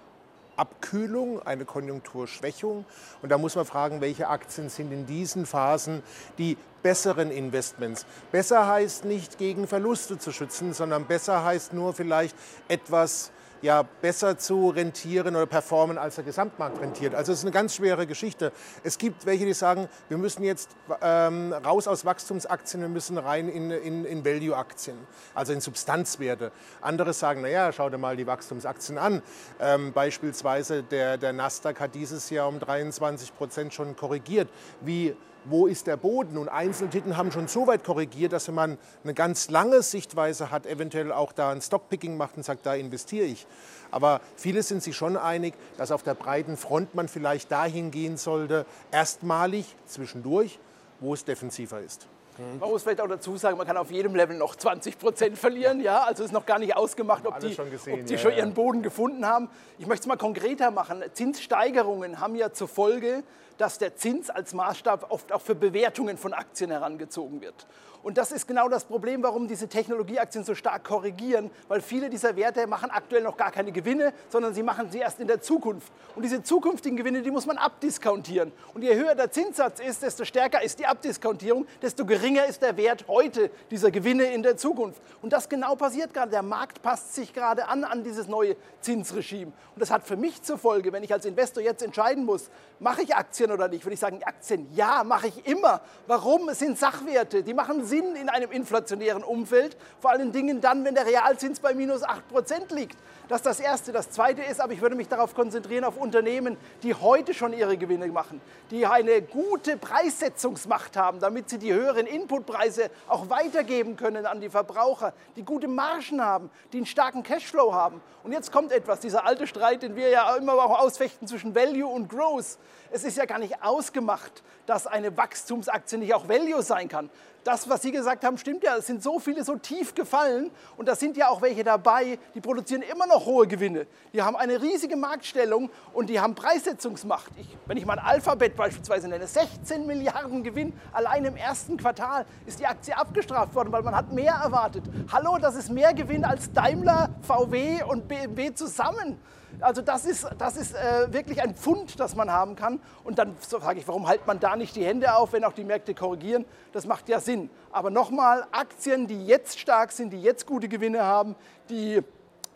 Abkühlung, 0.56 1.46
eine 1.46 1.66
Konjunkturschwächung. 1.66 2.86
Und 3.22 3.28
da 3.28 3.38
muss 3.38 3.56
man 3.56 3.66
fragen, 3.66 4.00
welche 4.00 4.28
Aktien 4.28 4.68
sind 4.70 4.90
in 4.90 5.04
diesen 5.04 5.44
Phasen 5.44 6.02
die 6.38 6.56
besseren 6.82 7.30
Investments. 7.30 8.06
Besser 8.32 8.66
heißt 8.66 9.04
nicht 9.04 9.38
gegen 9.38 9.66
Verluste 9.66 10.18
zu 10.18 10.32
schützen, 10.32 10.72
sondern 10.72 11.04
besser 11.04 11.44
heißt 11.44 11.74
nur 11.74 11.92
vielleicht 11.92 12.34
etwas 12.68 13.32
ja 13.62 13.82
besser 13.82 14.38
zu 14.38 14.70
rentieren 14.70 15.36
oder 15.36 15.46
performen, 15.46 15.98
als 15.98 16.16
der 16.16 16.24
Gesamtmarkt 16.24 16.80
rentiert. 16.80 17.14
Also 17.14 17.32
es 17.32 17.38
ist 17.38 17.44
eine 17.44 17.52
ganz 17.52 17.74
schwere 17.74 18.06
Geschichte. 18.06 18.52
Es 18.84 18.98
gibt 18.98 19.26
welche, 19.26 19.46
die 19.46 19.54
sagen, 19.54 19.88
wir 20.08 20.18
müssen 20.18 20.42
jetzt 20.44 20.70
ähm, 21.00 21.52
raus 21.52 21.88
aus 21.88 22.04
Wachstumsaktien, 22.04 22.82
wir 22.82 22.88
müssen 22.88 23.18
rein 23.18 23.48
in, 23.48 23.70
in, 23.70 24.04
in 24.04 24.24
Value-Aktien, 24.24 24.96
also 25.34 25.52
in 25.52 25.60
Substanzwerte. 25.60 26.52
Andere 26.80 27.12
sagen, 27.12 27.42
naja, 27.42 27.72
schau 27.72 27.90
dir 27.90 27.98
mal 27.98 28.16
die 28.16 28.26
Wachstumsaktien 28.26 28.98
an. 28.98 29.22
Ähm, 29.60 29.92
beispielsweise 29.92 30.82
der, 30.82 31.18
der 31.18 31.32
Nasdaq 31.32 31.80
hat 31.80 31.94
dieses 31.94 32.30
Jahr 32.30 32.48
um 32.48 32.58
23 32.58 33.34
Prozent 33.36 33.74
schon 33.74 33.96
korrigiert. 33.96 34.48
Wie 34.80 35.16
wo 35.48 35.66
ist 35.66 35.86
der 35.86 35.96
Boden? 35.96 36.36
Und 36.36 36.48
Einzeltiteln 36.48 37.16
haben 37.16 37.32
schon 37.32 37.48
so 37.48 37.66
weit 37.66 37.84
korrigiert, 37.84 38.32
dass 38.32 38.48
wenn 38.48 38.54
man 38.54 38.78
eine 39.04 39.14
ganz 39.14 39.50
lange 39.50 39.82
Sichtweise 39.82 40.50
hat, 40.50 40.66
eventuell 40.66 41.12
auch 41.12 41.32
da 41.32 41.50
ein 41.50 41.60
Stockpicking 41.60 42.16
macht 42.16 42.36
und 42.36 42.44
sagt, 42.44 42.66
da 42.66 42.74
investiere 42.74 43.26
ich. 43.26 43.46
Aber 43.90 44.20
viele 44.36 44.62
sind 44.62 44.82
sich 44.82 44.96
schon 44.96 45.16
einig, 45.16 45.54
dass 45.76 45.90
auf 45.90 46.02
der 46.02 46.14
breiten 46.14 46.56
Front 46.56 46.94
man 46.94 47.08
vielleicht 47.08 47.50
dahin 47.52 47.90
gehen 47.90 48.16
sollte, 48.16 48.66
erstmalig 48.90 49.76
zwischendurch, 49.86 50.58
wo 51.00 51.14
es 51.14 51.24
defensiver 51.24 51.80
ist. 51.80 52.08
Mhm. 52.38 52.58
Man 52.58 52.70
muss 52.70 52.82
vielleicht 52.82 53.00
auch 53.00 53.08
dazu 53.08 53.36
sagen, 53.36 53.56
man 53.56 53.66
kann 53.66 53.76
auf 53.76 53.90
jedem 53.90 54.14
Level 54.14 54.36
noch 54.36 54.56
20 54.56 54.98
Prozent 54.98 55.38
verlieren. 55.38 55.80
Ja? 55.80 56.02
Also 56.04 56.24
ist 56.24 56.32
noch 56.32 56.46
gar 56.46 56.58
nicht 56.58 56.76
ausgemacht, 56.76 57.26
ob 57.26 57.38
die, 57.40 57.54
schon, 57.54 57.70
gesehen, 57.70 58.00
ob 58.00 58.06
die 58.06 58.14
ja, 58.14 58.18
schon 58.18 58.32
ihren 58.32 58.54
Boden 58.54 58.82
gefunden 58.82 59.26
haben. 59.26 59.48
Ich 59.78 59.86
möchte 59.86 60.02
es 60.02 60.06
mal 60.06 60.16
konkreter 60.16 60.70
machen. 60.70 61.02
Zinssteigerungen 61.12 62.20
haben 62.20 62.34
ja 62.34 62.52
zur 62.52 62.68
Folge, 62.68 63.22
dass 63.58 63.78
der 63.78 63.96
Zins 63.96 64.30
als 64.30 64.54
Maßstab 64.54 65.10
oft 65.10 65.32
auch 65.32 65.40
für 65.40 65.54
Bewertungen 65.54 66.18
von 66.18 66.32
Aktien 66.32 66.70
herangezogen 66.70 67.40
wird. 67.40 67.66
Und 68.06 68.18
das 68.18 68.30
ist 68.30 68.46
genau 68.46 68.68
das 68.68 68.84
Problem, 68.84 69.24
warum 69.24 69.48
diese 69.48 69.66
Technologieaktien 69.66 70.44
so 70.44 70.54
stark 70.54 70.84
korrigieren, 70.84 71.50
weil 71.66 71.80
viele 71.80 72.08
dieser 72.08 72.36
Werte 72.36 72.64
machen 72.68 72.88
aktuell 72.88 73.24
noch 73.24 73.36
gar 73.36 73.50
keine 73.50 73.72
Gewinne, 73.72 74.12
sondern 74.28 74.54
sie 74.54 74.62
machen 74.62 74.92
sie 74.92 75.00
erst 75.00 75.18
in 75.18 75.26
der 75.26 75.40
Zukunft. 75.40 75.92
Und 76.14 76.22
diese 76.22 76.40
zukünftigen 76.40 76.96
Gewinne, 76.96 77.22
die 77.22 77.32
muss 77.32 77.46
man 77.46 77.58
abdiskontieren. 77.58 78.52
Und 78.74 78.82
je 78.82 78.94
höher 78.94 79.16
der 79.16 79.32
Zinssatz 79.32 79.80
ist, 79.80 80.04
desto 80.04 80.24
stärker 80.24 80.62
ist 80.62 80.78
die 80.78 80.86
Abdiskontierung, 80.86 81.66
desto 81.82 82.06
geringer 82.06 82.46
ist 82.46 82.62
der 82.62 82.76
Wert 82.76 83.06
heute 83.08 83.50
dieser 83.72 83.90
Gewinne 83.90 84.26
in 84.26 84.44
der 84.44 84.56
Zukunft. 84.56 85.02
Und 85.20 85.32
das 85.32 85.48
genau 85.48 85.74
passiert 85.74 86.14
gerade. 86.14 86.30
Der 86.30 86.42
Markt 86.42 86.82
passt 86.82 87.12
sich 87.12 87.32
gerade 87.32 87.66
an 87.66 87.82
an 87.82 88.04
dieses 88.04 88.28
neue 88.28 88.54
Zinsregime. 88.82 89.50
Und 89.74 89.80
das 89.80 89.90
hat 89.90 90.04
für 90.04 90.16
mich 90.16 90.42
zur 90.42 90.58
Folge, 90.58 90.92
wenn 90.92 91.02
ich 91.02 91.12
als 91.12 91.24
Investor 91.24 91.60
jetzt 91.60 91.82
entscheiden 91.82 92.24
muss, 92.24 92.50
mache 92.78 93.02
ich 93.02 93.16
Aktien 93.16 93.45
oder 93.50 93.68
nicht, 93.68 93.84
würde 93.84 93.94
ich 93.94 94.00
sagen, 94.00 94.22
Aktien, 94.24 94.68
ja, 94.74 95.04
mache 95.04 95.28
ich 95.28 95.46
immer. 95.46 95.80
Warum? 96.06 96.48
Es 96.48 96.58
sind 96.58 96.78
Sachwerte, 96.78 97.42
die 97.42 97.54
machen 97.54 97.84
Sinn 97.84 98.16
in 98.16 98.28
einem 98.28 98.50
inflationären 98.50 99.22
Umfeld, 99.22 99.76
vor 100.00 100.10
allen 100.10 100.32
Dingen 100.32 100.60
dann, 100.60 100.84
wenn 100.84 100.94
der 100.94 101.06
Realzins 101.06 101.60
bei 101.60 101.74
minus 101.74 102.02
8% 102.04 102.74
liegt. 102.74 102.96
Das 103.28 103.38
ist 103.38 103.46
das 103.46 103.60
Erste. 103.60 103.90
Das 103.90 104.10
Zweite 104.10 104.42
ist, 104.42 104.60
aber 104.60 104.72
ich 104.72 104.80
würde 104.80 104.94
mich 104.94 105.08
darauf 105.08 105.34
konzentrieren, 105.34 105.84
auf 105.84 105.96
Unternehmen, 105.96 106.56
die 106.84 106.94
heute 106.94 107.34
schon 107.34 107.52
ihre 107.52 107.76
Gewinne 107.76 108.06
machen, 108.06 108.40
die 108.70 108.86
eine 108.86 109.20
gute 109.20 109.76
Preissetzungsmacht 109.76 110.96
haben, 110.96 111.18
damit 111.18 111.50
sie 111.50 111.58
die 111.58 111.72
höheren 111.72 112.06
Inputpreise 112.06 112.88
auch 113.08 113.28
weitergeben 113.28 113.96
können 113.96 114.26
an 114.26 114.40
die 114.40 114.48
Verbraucher, 114.48 115.12
die 115.34 115.42
gute 115.42 115.66
Margen 115.66 116.22
haben, 116.22 116.50
die 116.72 116.78
einen 116.78 116.86
starken 116.86 117.24
Cashflow 117.24 117.74
haben. 117.74 118.00
Und 118.22 118.32
jetzt 118.32 118.52
kommt 118.52 118.70
etwas, 118.70 119.00
dieser 119.00 119.26
alte 119.26 119.46
Streit, 119.46 119.82
den 119.82 119.96
wir 119.96 120.08
ja 120.08 120.34
immer 120.36 120.54
auch 120.54 120.78
ausfechten 120.78 121.26
zwischen 121.26 121.54
Value 121.54 121.86
und 121.86 122.08
Growth. 122.08 122.58
Es 122.90 123.02
ist 123.02 123.16
ja 123.16 123.26
gar 123.36 123.38
nicht 123.38 123.62
ausgemacht, 123.62 124.42
dass 124.64 124.86
eine 124.86 125.14
Wachstumsaktie 125.14 125.98
nicht 125.98 126.14
auch 126.14 126.26
Value 126.26 126.62
sein 126.62 126.88
kann 126.88 127.10
das, 127.46 127.68
was 127.68 127.82
Sie 127.82 127.92
gesagt 127.92 128.24
haben, 128.24 128.36
stimmt 128.38 128.64
ja. 128.64 128.76
Es 128.76 128.86
sind 128.86 129.02
so 129.02 129.20
viele 129.20 129.44
so 129.44 129.54
tief 129.54 129.94
gefallen 129.94 130.50
und 130.76 130.88
da 130.88 130.96
sind 130.96 131.16
ja 131.16 131.28
auch 131.28 131.40
welche 131.42 131.62
dabei, 131.62 132.18
die 132.34 132.40
produzieren 132.40 132.82
immer 132.82 133.06
noch 133.06 133.24
hohe 133.24 133.46
Gewinne. 133.46 133.86
Die 134.12 134.20
haben 134.20 134.36
eine 134.36 134.60
riesige 134.60 134.96
Marktstellung 134.96 135.70
und 135.92 136.10
die 136.10 136.18
haben 136.18 136.34
Preissetzungsmacht. 136.34 137.30
Ich, 137.38 137.46
wenn 137.66 137.76
ich 137.76 137.86
mal 137.86 137.98
Alphabet 137.98 138.56
beispielsweise 138.56 139.08
nenne, 139.08 139.26
16 139.26 139.86
Milliarden 139.86 140.42
Gewinn 140.42 140.72
allein 140.92 141.24
im 141.24 141.36
ersten 141.36 141.76
Quartal 141.76 142.26
ist 142.46 142.58
die 142.58 142.66
Aktie 142.66 142.96
abgestraft 142.96 143.54
worden, 143.54 143.70
weil 143.70 143.82
man 143.82 143.94
hat 143.94 144.12
mehr 144.12 144.34
erwartet. 144.34 144.82
Hallo, 145.12 145.38
das 145.40 145.54
ist 145.54 145.70
mehr 145.70 145.94
Gewinn 145.94 146.24
als 146.24 146.52
Daimler, 146.52 147.10
VW 147.22 147.84
und 147.84 148.08
BMW 148.08 148.54
zusammen. 148.54 149.20
Also 149.60 149.82
das 149.82 150.04
ist, 150.04 150.26
das 150.38 150.56
ist 150.56 150.74
äh, 150.74 151.12
wirklich 151.12 151.42
ein 151.42 151.54
Pfund, 151.54 151.98
das 151.98 152.14
man 152.14 152.30
haben 152.30 152.56
kann. 152.56 152.80
Und 153.04 153.18
dann 153.18 153.36
frage 153.36 153.80
ich, 153.80 153.88
warum 153.88 154.06
hält 154.06 154.26
man 154.26 154.38
da 154.40 154.56
nicht 154.56 154.76
die 154.76 154.84
Hände 154.84 155.14
auf, 155.14 155.32
wenn 155.32 155.44
auch 155.44 155.52
die 155.52 155.64
Märkte 155.64 155.94
korrigieren? 155.94 156.44
Das 156.72 156.86
macht 156.86 157.08
ja 157.08 157.20
Sinn. 157.20 157.50
Aber 157.70 157.90
nochmal, 157.90 158.46
Aktien, 158.52 159.06
die 159.06 159.26
jetzt 159.26 159.58
stark 159.58 159.92
sind, 159.92 160.12
die 160.12 160.20
jetzt 160.20 160.46
gute 160.46 160.68
Gewinne 160.68 161.02
haben, 161.04 161.34
die 161.68 162.02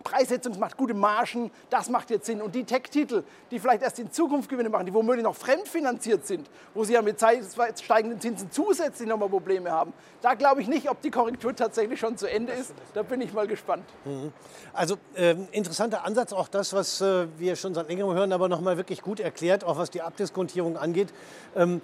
Preissetzungsmacht, 0.03 0.77
gute 0.77 0.95
Margen, 0.95 1.51
das 1.69 1.89
macht 1.89 2.11
jetzt 2.11 2.27
Sinn. 2.27 2.41
Und 2.41 2.55
die 2.55 2.65
Tech-Titel, 2.65 3.23
die 3.51 3.59
vielleicht 3.59 3.83
erst 3.83 3.99
in 3.99 4.11
Zukunft 4.11 4.49
Gewinne 4.49 4.69
machen, 4.69 4.87
die 4.87 4.95
womöglich 4.95 5.25
noch 5.25 5.37
fremdfinanziert 5.37 6.27
sind, 6.27 6.49
wo 6.75 6.85
sie 6.85 6.95
ja 6.95 7.03
mit 7.03 7.21
steigenden 7.83 8.21
Zinsen 8.21 8.51
zusätzlich 8.51 9.09
nochmal 9.09 9.29
Probleme 9.29 9.71
haben, 9.71 9.93
da 10.23 10.35
glaube 10.35 10.63
ich 10.63 10.69
nicht, 10.69 10.91
ob 10.91 11.01
die 11.03 11.11
Korrektur 11.11 11.55
tatsächlich 11.55 12.01
schon 12.01 12.17
zu 12.17 12.27
Ende 12.27 12.53
ist. 12.53 12.73
Da 12.95 13.03
bin 13.03 13.21
ich 13.21 13.33
mal 13.33 13.47
gespannt. 13.47 13.85
Mhm. 14.05 14.33
Also 14.73 14.97
äh, 15.15 15.35
interessanter 15.53 16.05
Ansatz, 16.05 16.33
auch 16.33 16.49
das, 16.49 16.73
was 16.73 17.01
äh, 17.01 17.27
wir 17.39 17.57
schon 17.57 17.75
seit 17.75 17.89
längerem 17.89 18.15
hören, 18.15 18.33
aber 18.33 18.49
nochmal 18.49 18.77
wirklich 18.77 19.03
gut 19.03 19.21
erklärt, 19.21 19.65
auch 19.65 19.79
was 19.79 19.91
die 19.91 20.03
Abdiskontierung 20.03 20.77
angeht. 20.77 21.13
Ähm, 21.57 21.81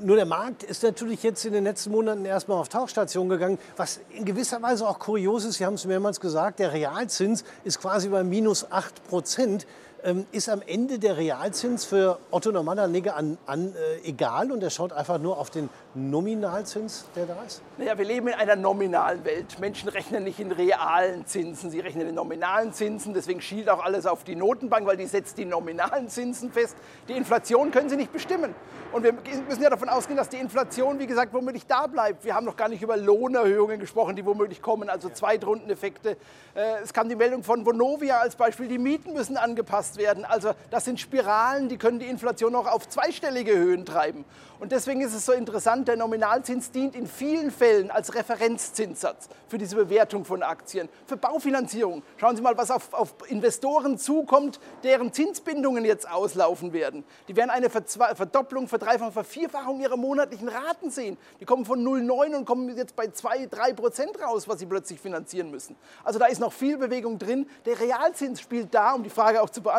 nur 0.00 0.16
der 0.16 0.26
Markt 0.26 0.62
ist 0.62 0.82
natürlich 0.82 1.22
jetzt 1.22 1.44
in 1.44 1.52
den 1.52 1.64
letzten 1.64 1.90
Monaten 1.90 2.24
erstmal 2.24 2.58
auf 2.58 2.68
Tauchstation 2.68 3.28
gegangen, 3.28 3.58
was 3.76 4.00
in 4.10 4.24
gewisser 4.24 4.60
Weise 4.62 4.88
auch 4.88 4.98
kurios 4.98 5.44
ist. 5.44 5.58
Sie 5.58 5.66
haben 5.66 5.74
es 5.74 5.84
mehrmals 5.84 6.20
gesagt, 6.20 6.58
der 6.58 6.72
Realzins 6.72 7.44
ist 7.64 7.80
quasi 7.80 8.08
bei 8.08 8.24
minus 8.24 8.70
8 8.70 9.06
Prozent. 9.08 9.66
Ähm, 10.04 10.26
ist 10.30 10.48
am 10.48 10.62
Ende 10.64 11.00
der 11.00 11.16
Realzins 11.16 11.84
für 11.84 12.20
Otto 12.30 12.52
Normalanleger 12.52 13.16
an, 13.16 13.36
an 13.46 13.74
äh, 13.74 14.08
egal 14.08 14.52
und 14.52 14.62
er 14.62 14.70
schaut 14.70 14.92
einfach 14.92 15.18
nur 15.18 15.38
auf 15.38 15.50
den 15.50 15.68
Nominalzins, 15.94 17.06
der 17.16 17.26
da 17.26 17.34
ist? 17.44 17.62
Naja, 17.78 17.98
wir 17.98 18.04
leben 18.04 18.28
in 18.28 18.34
einer 18.34 18.54
nominalen 18.54 19.24
Welt. 19.24 19.58
Menschen 19.58 19.88
rechnen 19.88 20.22
nicht 20.22 20.38
in 20.38 20.52
realen 20.52 21.26
Zinsen, 21.26 21.70
sie 21.70 21.80
rechnen 21.80 22.08
in 22.08 22.14
nominalen 22.14 22.72
Zinsen. 22.72 23.12
Deswegen 23.12 23.40
schielt 23.40 23.68
auch 23.68 23.84
alles 23.84 24.06
auf 24.06 24.22
die 24.22 24.36
Notenbank, 24.36 24.86
weil 24.86 24.96
die 24.96 25.06
setzt 25.06 25.36
die 25.36 25.44
nominalen 25.44 26.08
Zinsen 26.08 26.52
fest. 26.52 26.76
Die 27.08 27.14
Inflation 27.14 27.72
können 27.72 27.88
sie 27.88 27.96
nicht 27.96 28.12
bestimmen. 28.12 28.54
Und 28.92 29.02
wir 29.02 29.12
müssen 29.12 29.62
ja 29.62 29.68
davon 29.68 29.88
ausgehen, 29.88 30.16
dass 30.16 30.28
die 30.28 30.38
Inflation, 30.38 30.98
wie 31.00 31.06
gesagt, 31.06 31.34
womöglich 31.34 31.66
da 31.66 31.88
bleibt. 31.88 32.24
Wir 32.24 32.34
haben 32.34 32.46
noch 32.46 32.56
gar 32.56 32.68
nicht 32.68 32.82
über 32.82 32.96
Lohnerhöhungen 32.96 33.80
gesprochen, 33.80 34.14
die 34.14 34.24
womöglich 34.24 34.62
kommen, 34.62 34.88
also 34.88 35.10
Zweitrundeneffekte. 35.10 36.16
Äh, 36.54 36.82
es 36.82 36.92
kam 36.92 37.08
die 37.08 37.16
Meldung 37.16 37.42
von 37.42 37.66
Vonovia 37.66 38.18
als 38.18 38.36
Beispiel, 38.36 38.68
die 38.68 38.78
Mieten 38.78 39.12
müssen 39.12 39.36
angepasst 39.36 39.87
werden. 39.96 40.24
Also 40.24 40.52
das 40.70 40.84
sind 40.84 41.00
Spiralen, 41.00 41.68
die 41.68 41.78
können 41.78 41.98
die 41.98 42.06
Inflation 42.06 42.54
auch 42.54 42.66
auf 42.66 42.88
zweistellige 42.88 43.56
Höhen 43.56 43.86
treiben. 43.86 44.24
Und 44.60 44.72
deswegen 44.72 45.00
ist 45.02 45.14
es 45.14 45.24
so 45.24 45.32
interessant, 45.32 45.86
der 45.86 45.96
Nominalzins 45.96 46.72
dient 46.72 46.96
in 46.96 47.06
vielen 47.06 47.52
Fällen 47.52 47.92
als 47.92 48.16
Referenzzinssatz 48.16 49.28
für 49.46 49.56
diese 49.56 49.76
Bewertung 49.76 50.24
von 50.24 50.42
Aktien, 50.42 50.88
für 51.06 51.16
Baufinanzierung. 51.16 52.02
Schauen 52.16 52.34
Sie 52.34 52.42
mal, 52.42 52.56
was 52.56 52.72
auf, 52.72 52.92
auf 52.92 53.14
Investoren 53.28 53.98
zukommt, 53.98 54.58
deren 54.82 55.12
Zinsbindungen 55.12 55.84
jetzt 55.84 56.10
auslaufen 56.10 56.72
werden. 56.72 57.04
Die 57.28 57.36
werden 57.36 57.50
eine 57.50 57.70
Verdopplung, 57.70 58.66
Verdreifachung, 58.66 59.12
Vervierfachung 59.12 59.80
ihrer 59.80 59.96
monatlichen 59.96 60.48
Raten 60.48 60.90
sehen. 60.90 61.16
Die 61.40 61.44
kommen 61.44 61.64
von 61.64 61.80
0,9 61.86 62.36
und 62.36 62.44
kommen 62.44 62.76
jetzt 62.76 62.96
bei 62.96 63.06
2, 63.06 63.46
3 63.46 63.72
Prozent 63.74 64.20
raus, 64.20 64.48
was 64.48 64.58
sie 64.58 64.66
plötzlich 64.66 65.00
finanzieren 65.00 65.52
müssen. 65.52 65.76
Also 66.02 66.18
da 66.18 66.26
ist 66.26 66.40
noch 66.40 66.52
viel 66.52 66.78
Bewegung 66.78 67.20
drin. 67.20 67.48
Der 67.64 67.78
Realzins 67.78 68.40
spielt 68.40 68.74
da, 68.74 68.94
um 68.94 69.04
die 69.04 69.10
Frage 69.10 69.40
auch 69.40 69.50
zu 69.50 69.62
beantworten, 69.62 69.77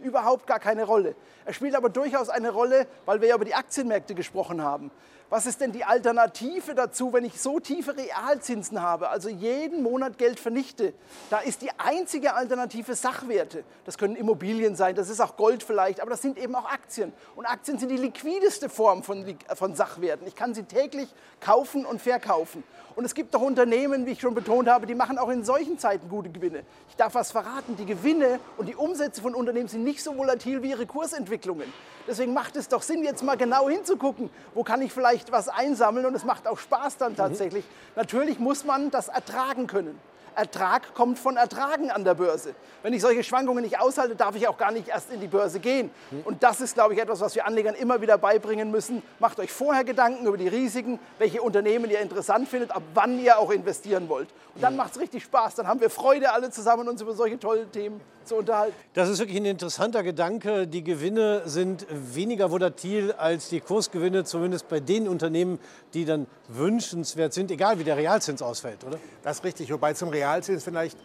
überhaupt 0.00 0.46
gar 0.46 0.58
keine 0.58 0.84
Rolle. 0.84 1.14
Er 1.44 1.52
spielt 1.52 1.74
aber 1.74 1.88
durchaus 1.88 2.28
eine 2.28 2.50
Rolle, 2.50 2.86
weil 3.06 3.20
wir 3.20 3.28
ja 3.28 3.34
über 3.34 3.44
die 3.44 3.54
Aktienmärkte 3.54 4.14
gesprochen 4.14 4.62
haben. 4.62 4.90
Was 5.30 5.46
ist 5.46 5.60
denn 5.60 5.70
die 5.70 5.84
Alternative 5.84 6.74
dazu, 6.74 7.12
wenn 7.12 7.24
ich 7.24 7.40
so 7.40 7.60
tiefe 7.60 7.96
Realzinsen 7.96 8.82
habe, 8.82 9.10
also 9.10 9.28
jeden 9.28 9.80
Monat 9.80 10.18
Geld 10.18 10.40
vernichte? 10.40 10.92
Da 11.30 11.38
ist 11.38 11.62
die 11.62 11.70
einzige 11.78 12.34
Alternative 12.34 12.96
Sachwerte. 12.96 13.62
Das 13.84 13.96
können 13.96 14.16
Immobilien 14.16 14.74
sein, 14.74 14.96
das 14.96 15.08
ist 15.08 15.20
auch 15.20 15.36
Gold 15.36 15.62
vielleicht, 15.62 16.00
aber 16.00 16.10
das 16.10 16.20
sind 16.20 16.36
eben 16.36 16.56
auch 16.56 16.68
Aktien. 16.68 17.12
Und 17.36 17.46
Aktien 17.46 17.78
sind 17.78 17.90
die 17.90 17.96
liquideste 17.96 18.68
Form 18.68 19.04
von, 19.04 19.24
von 19.54 19.76
Sachwerten. 19.76 20.26
Ich 20.26 20.34
kann 20.34 20.52
sie 20.52 20.64
täglich 20.64 21.08
kaufen 21.38 21.86
und 21.86 22.02
verkaufen. 22.02 22.64
Und 22.96 23.04
es 23.04 23.14
gibt 23.14 23.32
doch 23.32 23.40
Unternehmen, 23.40 24.06
wie 24.06 24.10
ich 24.10 24.20
schon 24.20 24.34
betont 24.34 24.68
habe, 24.68 24.86
die 24.86 24.96
machen 24.96 25.16
auch 25.16 25.28
in 25.28 25.44
solchen 25.44 25.78
Zeiten 25.78 26.08
gute 26.08 26.28
Gewinne. 26.30 26.64
Ich 26.88 26.96
darf 26.96 27.14
was 27.14 27.30
verraten, 27.30 27.76
die 27.76 27.86
Gewinne 27.86 28.40
und 28.56 28.68
die 28.68 28.74
Umsätze 28.74 29.22
von 29.22 29.36
Unternehmen 29.36 29.68
sind 29.68 29.84
nicht 29.84 30.02
so 30.02 30.16
volatil 30.16 30.60
wie 30.64 30.70
ihre 30.70 30.86
Kursentwicklungen. 30.86 31.72
Deswegen 32.10 32.34
macht 32.34 32.56
es 32.56 32.66
doch 32.66 32.82
Sinn, 32.82 33.04
jetzt 33.04 33.22
mal 33.22 33.36
genau 33.36 33.68
hinzugucken, 33.68 34.30
wo 34.52 34.64
kann 34.64 34.82
ich 34.82 34.92
vielleicht 34.92 35.30
was 35.30 35.48
einsammeln 35.48 36.06
und 36.06 36.14
es 36.16 36.24
macht 36.24 36.48
auch 36.48 36.58
Spaß 36.58 36.96
dann 36.96 37.14
tatsächlich. 37.14 37.64
Mhm. 37.64 37.92
Natürlich 37.94 38.40
muss 38.40 38.64
man 38.64 38.90
das 38.90 39.06
ertragen 39.06 39.68
können. 39.68 39.96
Ertrag 40.34 40.94
kommt 40.94 41.18
von 41.18 41.36
Ertragen 41.36 41.90
an 41.90 42.04
der 42.04 42.14
Börse. 42.14 42.54
Wenn 42.82 42.92
ich 42.92 43.02
solche 43.02 43.22
Schwankungen 43.22 43.62
nicht 43.62 43.78
aushalte, 43.78 44.16
darf 44.16 44.34
ich 44.36 44.48
auch 44.48 44.56
gar 44.56 44.72
nicht 44.72 44.88
erst 44.88 45.10
in 45.10 45.20
die 45.20 45.26
Börse 45.26 45.60
gehen. 45.60 45.90
Und 46.24 46.42
das 46.42 46.60
ist, 46.60 46.74
glaube 46.74 46.94
ich, 46.94 47.00
etwas, 47.00 47.20
was 47.20 47.34
wir 47.34 47.46
Anlegern 47.46 47.74
immer 47.74 48.00
wieder 48.00 48.18
beibringen 48.18 48.70
müssen. 48.70 49.02
Macht 49.18 49.38
euch 49.38 49.52
vorher 49.52 49.84
Gedanken 49.84 50.26
über 50.26 50.36
die 50.36 50.48
Risiken, 50.48 50.98
welche 51.18 51.42
Unternehmen 51.42 51.90
ihr 51.90 52.00
interessant 52.00 52.48
findet, 52.48 52.70
ab 52.70 52.82
wann 52.94 53.18
ihr 53.18 53.38
auch 53.38 53.50
investieren 53.50 54.08
wollt. 54.08 54.28
Und 54.54 54.62
dann 54.62 54.76
macht 54.76 54.92
es 54.92 55.00
richtig 55.00 55.22
Spaß. 55.24 55.56
Dann 55.56 55.66
haben 55.66 55.80
wir 55.80 55.90
Freude 55.90 56.32
alle 56.32 56.50
zusammen, 56.50 56.88
uns 56.88 57.00
über 57.02 57.14
solche 57.14 57.38
tollen 57.38 57.70
Themen 57.70 58.00
zu 58.24 58.36
unterhalten. 58.36 58.74
Das 58.94 59.08
ist 59.08 59.18
wirklich 59.18 59.38
ein 59.38 59.46
interessanter 59.46 60.02
Gedanke. 60.02 60.66
Die 60.66 60.84
Gewinne 60.84 61.42
sind 61.46 61.86
weniger 61.90 62.50
volatil 62.50 63.12
als 63.12 63.48
die 63.48 63.60
Kursgewinne, 63.60 64.24
zumindest 64.24 64.68
bei 64.68 64.80
den 64.80 65.08
Unternehmen, 65.08 65.58
die 65.94 66.04
dann 66.04 66.26
wünschenswert 66.48 67.32
sind, 67.32 67.50
egal 67.50 67.78
wie 67.78 67.84
der 67.84 67.96
Realzins 67.96 68.42
ausfällt, 68.42 68.84
oder? 68.84 68.98
Das 69.22 69.38
ist 69.38 69.44
richtig. 69.44 69.72
Wobei 69.72 69.94
zum 69.94 70.10
Realzins 70.20 70.64
vielleicht 70.64 70.96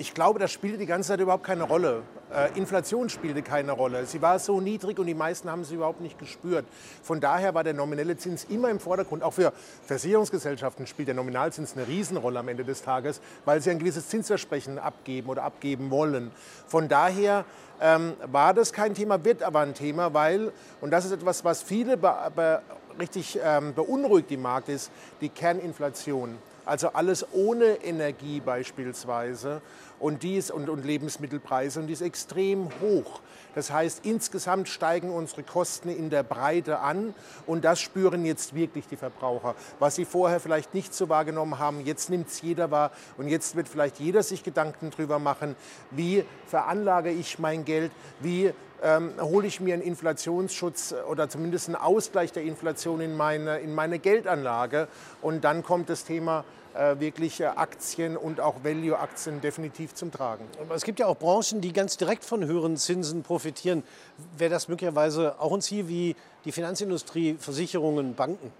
ich 0.00 0.14
glaube, 0.14 0.38
das 0.38 0.50
spielte 0.50 0.78
die 0.78 0.86
ganze 0.86 1.08
Zeit 1.08 1.20
überhaupt 1.20 1.44
keine 1.44 1.64
Rolle. 1.64 2.02
Äh, 2.34 2.56
Inflation 2.56 3.10
spielte 3.10 3.42
keine 3.42 3.72
Rolle. 3.72 4.06
Sie 4.06 4.22
war 4.22 4.38
so 4.38 4.58
niedrig 4.58 4.98
und 4.98 5.04
die 5.04 5.12
meisten 5.12 5.50
haben 5.50 5.62
sie 5.62 5.74
überhaupt 5.74 6.00
nicht 6.00 6.18
gespürt. 6.18 6.64
Von 7.02 7.20
daher 7.20 7.52
war 7.54 7.64
der 7.64 7.74
nominelle 7.74 8.16
Zins 8.16 8.44
immer 8.44 8.70
im 8.70 8.80
Vordergrund. 8.80 9.22
Auch 9.22 9.34
für 9.34 9.52
Versicherungsgesellschaften 9.84 10.86
spielt 10.86 11.08
der 11.08 11.14
Nominalzins 11.14 11.76
eine 11.76 11.86
Riesenrolle 11.86 12.38
am 12.38 12.48
Ende 12.48 12.64
des 12.64 12.80
Tages, 12.80 13.20
weil 13.44 13.60
sie 13.60 13.72
ein 13.72 13.78
gewisses 13.78 14.08
Zinsversprechen 14.08 14.78
abgeben 14.78 15.28
oder 15.28 15.42
abgeben 15.42 15.90
wollen. 15.90 16.30
Von 16.66 16.88
daher 16.88 17.44
ähm, 17.78 18.14
war 18.24 18.54
das 18.54 18.72
kein 18.72 18.94
Thema, 18.94 19.22
wird 19.22 19.42
aber 19.42 19.60
ein 19.60 19.74
Thema, 19.74 20.14
weil, 20.14 20.50
und 20.80 20.92
das 20.92 21.04
ist 21.04 21.12
etwas, 21.12 21.44
was 21.44 21.60
viele 21.60 21.98
richtig 22.98 23.38
ähm, 23.44 23.74
beunruhigt 23.74 24.32
im 24.32 24.40
Markt, 24.40 24.70
ist 24.70 24.90
die 25.20 25.28
Kerninflation. 25.28 26.38
Also 26.70 26.90
alles 26.90 27.26
ohne 27.32 27.82
Energie 27.82 28.38
beispielsweise 28.38 29.60
und, 29.98 30.22
dies, 30.22 30.52
und, 30.52 30.68
und 30.68 30.84
Lebensmittelpreise 30.84 31.80
und 31.80 31.88
die 31.88 31.94
ist 31.94 32.00
extrem 32.00 32.68
hoch. 32.80 33.22
Das 33.56 33.72
heißt, 33.72 34.06
insgesamt 34.06 34.68
steigen 34.68 35.10
unsere 35.10 35.42
Kosten 35.42 35.88
in 35.88 36.10
der 36.10 36.22
Breite 36.22 36.78
an 36.78 37.12
und 37.48 37.64
das 37.64 37.80
spüren 37.80 38.24
jetzt 38.24 38.54
wirklich 38.54 38.86
die 38.86 38.94
Verbraucher. 38.94 39.56
Was 39.80 39.96
sie 39.96 40.04
vorher 40.04 40.38
vielleicht 40.38 40.72
nicht 40.72 40.94
so 40.94 41.08
wahrgenommen 41.08 41.58
haben, 41.58 41.84
jetzt 41.84 42.08
nimmt 42.08 42.28
es 42.28 42.40
jeder 42.40 42.70
wahr 42.70 42.92
und 43.18 43.26
jetzt 43.26 43.56
wird 43.56 43.66
vielleicht 43.66 43.98
jeder 43.98 44.22
sich 44.22 44.44
Gedanken 44.44 44.92
darüber 44.92 45.18
machen, 45.18 45.56
wie 45.90 46.24
veranlage 46.46 47.10
ich 47.10 47.40
mein 47.40 47.64
Geld, 47.64 47.90
wie 48.20 48.54
ähm, 48.82 49.12
hole 49.20 49.46
ich 49.46 49.60
mir 49.60 49.74
einen 49.74 49.82
Inflationsschutz 49.82 50.94
oder 51.10 51.28
zumindest 51.28 51.68
einen 51.68 51.76
Ausgleich 51.76 52.32
der 52.32 52.44
Inflation 52.44 53.00
in 53.00 53.16
meine, 53.16 53.58
in 53.58 53.74
meine 53.74 53.98
Geldanlage. 53.98 54.88
Und 55.20 55.44
dann 55.44 55.62
kommt 55.62 55.90
das 55.90 56.04
Thema 56.04 56.44
wirklich 56.74 57.44
Aktien 57.46 58.16
und 58.16 58.40
auch 58.40 58.62
Value-Aktien 58.62 59.40
definitiv 59.40 59.94
zum 59.94 60.12
Tragen. 60.12 60.44
Aber 60.60 60.74
es 60.74 60.84
gibt 60.84 61.00
ja 61.00 61.06
auch 61.06 61.16
Branchen, 61.16 61.60
die 61.60 61.72
ganz 61.72 61.96
direkt 61.96 62.24
von 62.24 62.44
höheren 62.44 62.76
Zinsen 62.76 63.22
profitieren. 63.22 63.82
Wäre 64.36 64.50
das 64.50 64.68
möglicherweise 64.68 65.40
auch 65.40 65.52
ein 65.52 65.62
Ziel 65.62 65.88
wie 65.88 66.16
die 66.44 66.52
Finanzindustrie, 66.52 67.36
Versicherungen, 67.38 68.14
Banken? 68.14 68.52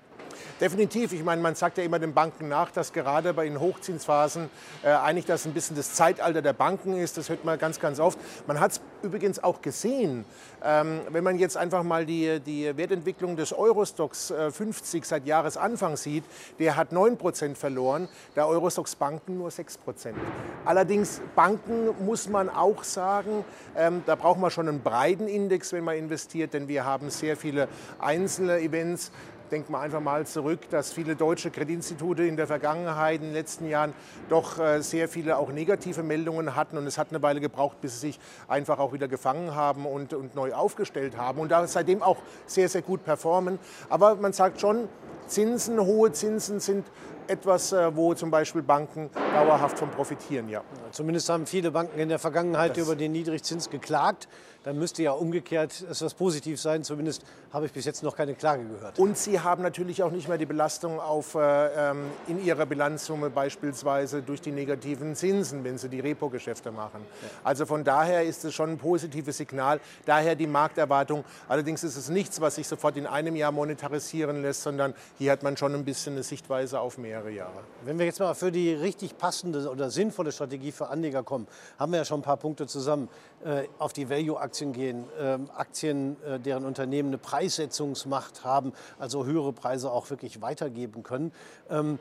Definitiv. 0.60 1.12
Ich 1.12 1.24
meine, 1.24 1.40
man 1.40 1.54
sagt 1.54 1.78
ja 1.78 1.84
immer 1.84 1.98
den 1.98 2.12
Banken 2.12 2.48
nach, 2.48 2.70
dass 2.70 2.92
gerade 2.92 3.32
bei 3.34 3.44
den 3.44 3.60
Hochzinsphasen 3.60 4.50
äh, 4.82 4.88
eigentlich 4.88 5.26
das 5.26 5.46
ein 5.46 5.52
bisschen 5.52 5.76
das 5.76 5.94
Zeitalter 5.94 6.42
der 6.42 6.52
Banken 6.52 6.96
ist. 6.96 7.16
Das 7.16 7.28
hört 7.28 7.44
man 7.44 7.58
ganz, 7.58 7.80
ganz 7.80 7.98
oft. 8.00 8.18
Man 8.46 8.60
hat 8.60 8.72
es 8.72 8.80
übrigens 9.02 9.42
auch 9.42 9.62
gesehen, 9.62 10.24
ähm, 10.62 11.00
wenn 11.08 11.24
man 11.24 11.38
jetzt 11.38 11.56
einfach 11.56 11.82
mal 11.82 12.04
die, 12.04 12.40
die 12.40 12.76
Wertentwicklung 12.76 13.36
des 13.36 13.52
Eurostox 13.52 14.30
äh, 14.30 14.50
50 14.50 15.04
seit 15.04 15.26
Jahresanfang 15.26 15.96
sieht, 15.96 16.24
der 16.58 16.76
hat 16.76 16.92
9 16.92 17.16
Prozent 17.16 17.56
verloren, 17.56 18.08
der 18.36 18.46
Eurostox 18.46 18.96
Banken 18.96 19.38
nur 19.38 19.50
6 19.50 19.78
Prozent. 19.78 20.18
Allerdings 20.64 21.20
Banken 21.34 21.88
muss 22.04 22.28
man 22.28 22.48
auch 22.48 22.84
sagen, 22.84 23.44
ähm, 23.76 24.02
da 24.06 24.14
braucht 24.14 24.38
man 24.38 24.50
schon 24.50 24.68
einen 24.68 24.82
breiten 24.82 25.28
Index, 25.28 25.72
wenn 25.72 25.84
man 25.84 25.96
investiert, 25.96 26.54
denn 26.54 26.68
wir 26.68 26.84
haben 26.84 27.10
sehr 27.10 27.36
viele 27.36 27.68
einzelne 27.98 28.60
Events, 28.60 29.10
denkt 29.50 29.70
man 29.70 29.82
einfach 29.82 30.00
mal 30.00 30.26
zurück, 30.26 30.60
dass 30.70 30.92
viele 30.92 31.16
deutsche 31.16 31.50
Kreditinstitute 31.50 32.24
in 32.24 32.36
der 32.36 32.46
Vergangenheit, 32.46 33.20
in 33.20 33.28
den 33.28 33.32
letzten 33.32 33.68
Jahren, 33.68 33.92
doch 34.28 34.58
äh, 34.58 34.82
sehr 34.82 35.08
viele 35.08 35.36
auch 35.36 35.50
negative 35.50 36.02
Meldungen 36.02 36.56
hatten. 36.56 36.78
Und 36.78 36.86
es 36.86 36.98
hat 36.98 37.08
eine 37.10 37.22
Weile 37.22 37.40
gebraucht, 37.40 37.80
bis 37.80 38.00
sie 38.00 38.08
sich 38.08 38.20
einfach 38.48 38.78
auch 38.78 38.92
wieder 38.92 39.08
gefangen 39.08 39.54
haben 39.54 39.86
und, 39.86 40.14
und 40.14 40.34
neu 40.34 40.52
aufgestellt 40.52 41.16
haben. 41.16 41.40
Und 41.40 41.50
da 41.50 41.66
seitdem 41.66 42.02
auch 42.02 42.18
sehr, 42.46 42.68
sehr 42.68 42.82
gut 42.82 43.04
performen. 43.04 43.58
Aber 43.88 44.14
man 44.16 44.32
sagt 44.32 44.60
schon, 44.60 44.88
Zinsen, 45.26 45.80
hohe 45.80 46.12
Zinsen 46.12 46.60
sind 46.60 46.84
etwas, 47.30 47.72
äh, 47.72 47.94
wo 47.94 48.14
zum 48.14 48.30
Beispiel 48.30 48.62
Banken 48.62 49.10
dauerhaft 49.32 49.78
von 49.78 49.90
profitieren, 49.90 50.48
ja. 50.48 50.62
Zumindest 50.90 51.28
haben 51.28 51.46
viele 51.46 51.70
Banken 51.70 51.98
in 51.98 52.08
der 52.08 52.18
Vergangenheit 52.18 52.76
das 52.76 52.84
über 52.84 52.96
den 52.96 53.12
Niedrigzins 53.12 53.70
geklagt 53.70 54.28
dann 54.64 54.78
müsste 54.78 55.02
ja 55.02 55.12
umgekehrt 55.12 55.84
etwas 55.88 56.14
positiv 56.14 56.60
sein. 56.60 56.84
Zumindest 56.84 57.24
habe 57.52 57.66
ich 57.66 57.72
bis 57.72 57.84
jetzt 57.84 58.02
noch 58.02 58.14
keine 58.14 58.34
Klage 58.34 58.64
gehört. 58.64 58.98
Und 58.98 59.16
Sie 59.16 59.40
haben 59.40 59.62
natürlich 59.62 60.02
auch 60.02 60.10
nicht 60.10 60.28
mehr 60.28 60.38
die 60.38 60.46
Belastung 60.46 61.00
auf, 61.00 61.34
äh, 61.34 61.90
ähm, 61.90 62.10
in 62.28 62.44
Ihrer 62.44 62.66
Bilanzsumme 62.66 63.30
beispielsweise 63.30 64.22
durch 64.22 64.40
die 64.40 64.52
negativen 64.52 65.14
Zinsen, 65.14 65.64
wenn 65.64 65.78
Sie 65.78 65.88
die 65.88 66.00
Repo-Geschäfte 66.00 66.70
machen. 66.70 67.00
Ja. 67.22 67.28
Also 67.42 67.66
von 67.66 67.84
daher 67.84 68.22
ist 68.24 68.44
es 68.44 68.54
schon 68.54 68.70
ein 68.70 68.78
positives 68.78 69.38
Signal. 69.38 69.80
Daher 70.04 70.34
die 70.34 70.46
Markterwartung. 70.46 71.24
Allerdings 71.48 71.82
ist 71.82 71.96
es 71.96 72.08
nichts, 72.10 72.40
was 72.40 72.56
sich 72.56 72.68
sofort 72.68 72.96
in 72.96 73.06
einem 73.06 73.36
Jahr 73.36 73.52
monetarisieren 73.52 74.42
lässt, 74.42 74.62
sondern 74.62 74.94
hier 75.18 75.32
hat 75.32 75.42
man 75.42 75.56
schon 75.56 75.74
ein 75.74 75.84
bisschen 75.84 76.14
eine 76.14 76.22
Sichtweise 76.22 76.80
auf 76.80 76.98
mehrere 77.20 77.30
Jahre. 77.30 77.64
Wenn 77.84 77.98
wir 77.98 78.06
jetzt 78.06 78.20
mal 78.20 78.34
für 78.34 78.50
die 78.50 78.72
richtig 78.72 79.18
passende 79.18 79.70
oder 79.70 79.90
sinnvolle 79.90 80.32
Strategie 80.32 80.72
für 80.72 80.88
Anleger 80.88 81.22
kommen, 81.22 81.46
haben 81.78 81.92
wir 81.92 81.98
ja 81.98 82.04
schon 82.04 82.20
ein 82.20 82.24
paar 82.24 82.36
Punkte 82.36 82.66
zusammen. 82.66 83.08
Äh, 83.44 83.64
auf 83.78 83.92
die 83.92 84.08
Value-Aktien 84.08 84.72
gehen, 84.72 85.04
ähm, 85.18 85.50
Aktien, 85.54 86.16
äh, 86.24 86.38
deren 86.38 86.64
Unternehmen 86.64 87.08
eine 87.08 87.18
Preissetzungsmacht 87.18 88.44
haben, 88.44 88.72
also 88.98 89.24
höhere 89.24 89.52
Preise 89.52 89.90
auch 89.90 90.08
wirklich 90.10 90.40
weitergeben 90.40 91.02
können. 91.02 91.32
Ähm, 91.70 91.98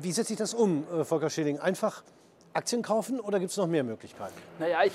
wie 0.00 0.12
setze 0.12 0.32
ich 0.32 0.38
das 0.38 0.54
um, 0.54 0.86
äh, 0.92 1.04
Volker 1.04 1.30
Schilling? 1.30 1.58
Einfach 1.58 2.02
Aktien 2.52 2.82
kaufen 2.82 3.20
oder 3.20 3.38
gibt 3.38 3.50
es 3.50 3.56
noch 3.56 3.66
mehr 3.66 3.84
Möglichkeiten? 3.84 4.34
Naja, 4.58 4.78
ich 4.84 4.92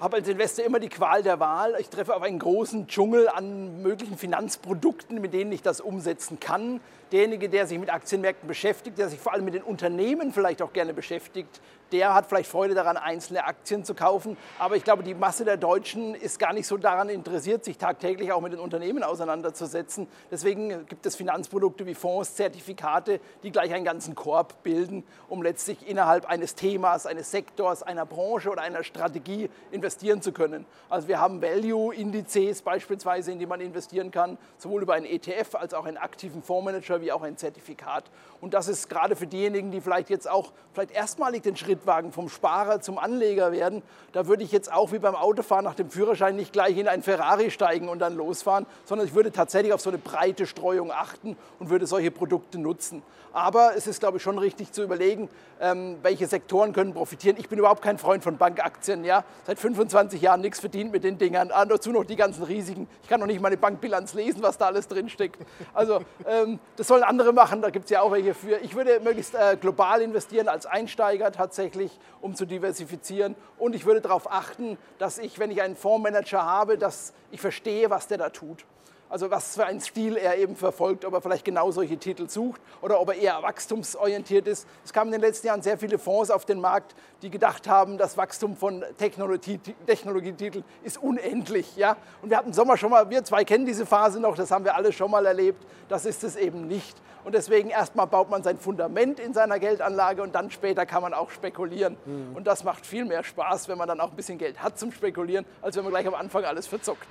habe 0.00 0.16
als 0.16 0.28
Investor 0.28 0.64
immer 0.64 0.80
die 0.80 0.88
Qual 0.88 1.22
der 1.22 1.40
Wahl. 1.40 1.76
Ich 1.78 1.88
treffe 1.88 2.14
auf 2.14 2.22
einen 2.22 2.38
großen 2.38 2.86
Dschungel 2.86 3.28
an 3.28 3.82
möglichen 3.82 4.16
Finanzprodukten, 4.16 5.20
mit 5.20 5.34
denen 5.34 5.52
ich 5.52 5.62
das 5.62 5.80
umsetzen 5.80 6.40
kann. 6.40 6.80
Derjenige, 7.12 7.48
der 7.48 7.66
sich 7.66 7.78
mit 7.78 7.92
Aktienmärkten 7.92 8.46
beschäftigt, 8.46 8.98
der 8.98 9.08
sich 9.08 9.18
vor 9.18 9.32
allem 9.32 9.44
mit 9.44 9.54
den 9.54 9.62
Unternehmen 9.62 10.32
vielleicht 10.32 10.62
auch 10.62 10.72
gerne 10.72 10.94
beschäftigt, 10.94 11.60
der 11.92 12.14
hat 12.14 12.26
vielleicht 12.26 12.48
Freude 12.48 12.74
daran, 12.74 12.96
einzelne 12.96 13.44
Aktien 13.44 13.84
zu 13.84 13.94
kaufen. 13.94 14.36
Aber 14.58 14.76
ich 14.76 14.84
glaube, 14.84 15.02
die 15.02 15.14
Masse 15.14 15.44
der 15.44 15.56
Deutschen 15.56 16.14
ist 16.14 16.38
gar 16.38 16.52
nicht 16.52 16.66
so 16.66 16.76
daran 16.76 17.08
interessiert, 17.08 17.64
sich 17.64 17.78
tagtäglich 17.78 18.32
auch 18.32 18.40
mit 18.40 18.52
den 18.52 18.60
Unternehmen 18.60 19.02
auseinanderzusetzen. 19.02 20.06
Deswegen 20.30 20.86
gibt 20.86 21.04
es 21.06 21.16
Finanzprodukte 21.16 21.86
wie 21.86 21.94
Fonds, 21.94 22.34
Zertifikate, 22.34 23.20
die 23.42 23.50
gleich 23.50 23.72
einen 23.74 23.84
ganzen 23.84 24.14
Korb 24.14 24.62
bilden, 24.62 25.04
um 25.28 25.42
letztlich 25.42 25.88
innerhalb 25.88 26.26
eines 26.26 26.54
Themas, 26.54 27.06
eines 27.06 27.30
Sektors, 27.30 27.82
einer 27.82 28.06
Branche 28.06 28.50
oder 28.50 28.62
einer 28.62 28.84
Strategie 28.84 29.50
investieren 29.72 30.22
zu 30.22 30.32
können. 30.32 30.66
Also 30.88 31.08
wir 31.08 31.20
haben 31.20 31.42
Value-Indizes 31.42 32.62
beispielsweise, 32.62 33.32
in 33.32 33.38
die 33.38 33.46
man 33.46 33.60
investieren 33.60 34.10
kann, 34.10 34.38
sowohl 34.58 34.82
über 34.82 34.94
einen 34.94 35.06
ETF 35.06 35.56
als 35.56 35.74
auch 35.74 35.86
einen 35.86 35.96
aktiven 35.96 36.42
Fondsmanager 36.42 36.99
wie 37.00 37.10
auch 37.10 37.22
ein 37.22 37.36
Zertifikat. 37.36 38.04
Und 38.40 38.54
das 38.54 38.68
ist 38.68 38.88
gerade 38.88 39.16
für 39.16 39.26
diejenigen, 39.26 39.70
die 39.70 39.80
vielleicht 39.80 40.08
jetzt 40.08 40.30
auch 40.30 40.52
vielleicht 40.72 40.92
erstmalig 40.92 41.42
den 41.42 41.56
Schritt 41.56 41.80
Trittwagen 41.80 42.10
vom 42.10 42.28
Sparer 42.28 42.80
zum 42.80 42.98
Anleger 42.98 43.52
werden, 43.52 43.82
da 44.12 44.26
würde 44.26 44.42
ich 44.42 44.50
jetzt 44.50 44.72
auch 44.72 44.92
wie 44.92 44.98
beim 44.98 45.14
Autofahren 45.14 45.64
nach 45.64 45.74
dem 45.74 45.88
Führerschein 45.88 46.36
nicht 46.36 46.52
gleich 46.52 46.76
in 46.76 46.88
ein 46.88 47.02
Ferrari 47.02 47.50
steigen 47.50 47.88
und 47.88 48.00
dann 48.00 48.16
losfahren, 48.16 48.66
sondern 48.84 49.06
ich 49.06 49.14
würde 49.14 49.30
tatsächlich 49.30 49.72
auf 49.72 49.80
so 49.80 49.90
eine 49.90 49.98
breite 49.98 50.46
Streuung 50.46 50.90
achten 50.90 51.36
und 51.58 51.70
würde 51.70 51.86
solche 51.86 52.10
Produkte 52.10 52.58
nutzen. 52.58 53.02
Aber 53.32 53.76
es 53.76 53.86
ist, 53.86 54.00
glaube 54.00 54.16
ich, 54.16 54.22
schon 54.22 54.38
richtig 54.38 54.72
zu 54.72 54.82
überlegen, 54.82 55.28
ähm, 55.60 55.98
welche 56.02 56.26
Sektoren 56.26 56.72
können 56.72 56.92
profitieren. 56.92 57.36
Ich 57.38 57.48
bin 57.48 57.58
überhaupt 57.58 57.82
kein 57.82 57.96
Freund 57.96 58.24
von 58.24 58.36
Bankaktien. 58.36 59.04
Ja? 59.04 59.24
Seit 59.46 59.60
25 59.60 60.20
Jahren 60.20 60.40
nichts 60.40 60.58
verdient 60.58 60.90
mit 60.90 61.04
den 61.04 61.16
Dingern. 61.16 61.50
Ah, 61.52 61.64
dazu 61.64 61.92
noch 61.92 62.04
die 62.04 62.16
ganzen 62.16 62.42
Risiken. 62.42 62.88
Ich 63.02 63.08
kann 63.08 63.20
noch 63.20 63.28
nicht 63.28 63.40
meine 63.40 63.56
Bankbilanz 63.56 64.14
lesen, 64.14 64.42
was 64.42 64.58
da 64.58 64.66
alles 64.66 64.88
drinsteckt. 64.88 65.38
Also 65.74 66.00
ähm, 66.26 66.58
das 66.76 66.89
sollen 66.90 67.04
andere 67.04 67.32
machen, 67.32 67.62
da 67.62 67.70
gibt 67.70 67.84
es 67.84 67.90
ja 67.92 68.02
auch 68.02 68.10
welche 68.10 68.34
für. 68.34 68.58
Ich 68.58 68.74
würde 68.74 68.98
möglichst 68.98 69.36
äh, 69.36 69.56
global 69.58 70.02
investieren 70.02 70.48
als 70.48 70.66
Einsteiger 70.66 71.30
tatsächlich, 71.30 71.98
um 72.20 72.34
zu 72.34 72.46
diversifizieren. 72.46 73.36
Und 73.58 73.76
ich 73.76 73.86
würde 73.86 74.00
darauf 74.00 74.30
achten, 74.30 74.76
dass 74.98 75.18
ich, 75.18 75.38
wenn 75.38 75.52
ich 75.52 75.62
einen 75.62 75.76
Fondsmanager 75.76 76.44
habe, 76.44 76.76
dass 76.78 77.12
ich 77.30 77.40
verstehe, 77.40 77.90
was 77.90 78.08
der 78.08 78.18
da 78.18 78.30
tut. 78.30 78.66
Also 79.10 79.28
was 79.28 79.56
für 79.56 79.66
einen 79.66 79.80
Stil 79.80 80.16
er 80.16 80.38
eben 80.38 80.54
verfolgt, 80.54 81.04
ob 81.04 81.12
er 81.14 81.20
vielleicht 81.20 81.44
genau 81.44 81.72
solche 81.72 81.98
Titel 81.98 82.28
sucht 82.28 82.60
oder 82.80 83.00
ob 83.00 83.08
er 83.08 83.16
eher 83.16 83.42
wachstumsorientiert 83.42 84.46
ist. 84.46 84.68
Es 84.84 84.92
kamen 84.92 85.12
in 85.12 85.20
den 85.20 85.28
letzten 85.28 85.48
Jahren 85.48 85.62
sehr 85.62 85.78
viele 85.78 85.98
Fonds 85.98 86.30
auf 86.30 86.44
den 86.44 86.60
Markt, 86.60 86.94
die 87.22 87.28
gedacht 87.28 87.68
haben, 87.68 87.98
das 87.98 88.16
Wachstum 88.16 88.56
von 88.56 88.84
Technologie, 88.98 89.58
Technologietiteln 89.84 90.64
ist 90.84 91.02
unendlich. 91.02 91.76
Ja? 91.76 91.96
Und 92.22 92.30
wir 92.30 92.36
hatten 92.36 92.48
im 92.48 92.54
Sommer 92.54 92.76
schon 92.76 92.90
mal, 92.90 93.10
wir 93.10 93.24
zwei 93.24 93.44
kennen 93.44 93.66
diese 93.66 93.84
Phase 93.84 94.20
noch, 94.20 94.36
das 94.36 94.52
haben 94.52 94.64
wir 94.64 94.76
alle 94.76 94.92
schon 94.92 95.10
mal 95.10 95.26
erlebt. 95.26 95.66
Das 95.88 96.06
ist 96.06 96.22
es 96.22 96.36
eben 96.36 96.68
nicht. 96.68 96.96
Und 97.24 97.34
deswegen 97.34 97.68
erstmal 97.68 98.06
baut 98.06 98.30
man 98.30 98.44
sein 98.44 98.58
Fundament 98.58 99.18
in 99.18 99.34
seiner 99.34 99.58
Geldanlage 99.58 100.22
und 100.22 100.34
dann 100.36 100.50
später 100.50 100.86
kann 100.86 101.02
man 101.02 101.14
auch 101.14 101.30
spekulieren. 101.30 101.96
Mhm. 102.06 102.36
Und 102.36 102.46
das 102.46 102.62
macht 102.62 102.86
viel 102.86 103.04
mehr 103.04 103.24
Spaß, 103.24 103.68
wenn 103.68 103.76
man 103.76 103.88
dann 103.88 104.00
auch 104.00 104.10
ein 104.10 104.16
bisschen 104.16 104.38
Geld 104.38 104.62
hat 104.62 104.78
zum 104.78 104.92
Spekulieren, 104.92 105.44
als 105.60 105.76
wenn 105.76 105.82
man 105.82 105.92
gleich 105.92 106.06
am 106.06 106.14
Anfang 106.14 106.44
alles 106.44 106.68
verzockt. 106.68 107.06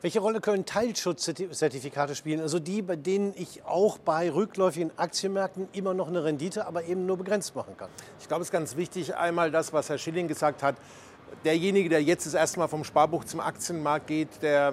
Welche 0.00 0.20
Rolle 0.20 0.40
können 0.40 0.64
Teilschutzzertifikate 0.64 2.14
spielen? 2.14 2.40
Also 2.40 2.60
die, 2.60 2.82
bei 2.82 2.94
denen 2.94 3.34
ich 3.36 3.64
auch 3.64 3.98
bei 3.98 4.30
rückläufigen 4.30 4.92
Aktienmärkten 4.96 5.66
immer 5.72 5.92
noch 5.92 6.06
eine 6.06 6.22
Rendite, 6.22 6.68
aber 6.68 6.84
eben 6.84 7.04
nur 7.04 7.16
begrenzt 7.16 7.56
machen 7.56 7.76
kann. 7.76 7.88
Ich 8.20 8.28
glaube, 8.28 8.42
es 8.42 8.48
ist 8.48 8.52
ganz 8.52 8.76
wichtig, 8.76 9.16
einmal 9.16 9.50
das, 9.50 9.72
was 9.72 9.88
Herr 9.88 9.98
Schilling 9.98 10.28
gesagt 10.28 10.62
hat. 10.62 10.76
Derjenige, 11.44 11.88
der 11.88 12.00
jetzt 12.00 12.26
das 12.26 12.34
erste 12.34 12.60
Mal 12.60 12.68
vom 12.68 12.84
Sparbuch 12.84 13.24
zum 13.24 13.40
Aktienmarkt 13.40 14.06
geht, 14.06 14.40
der 14.40 14.72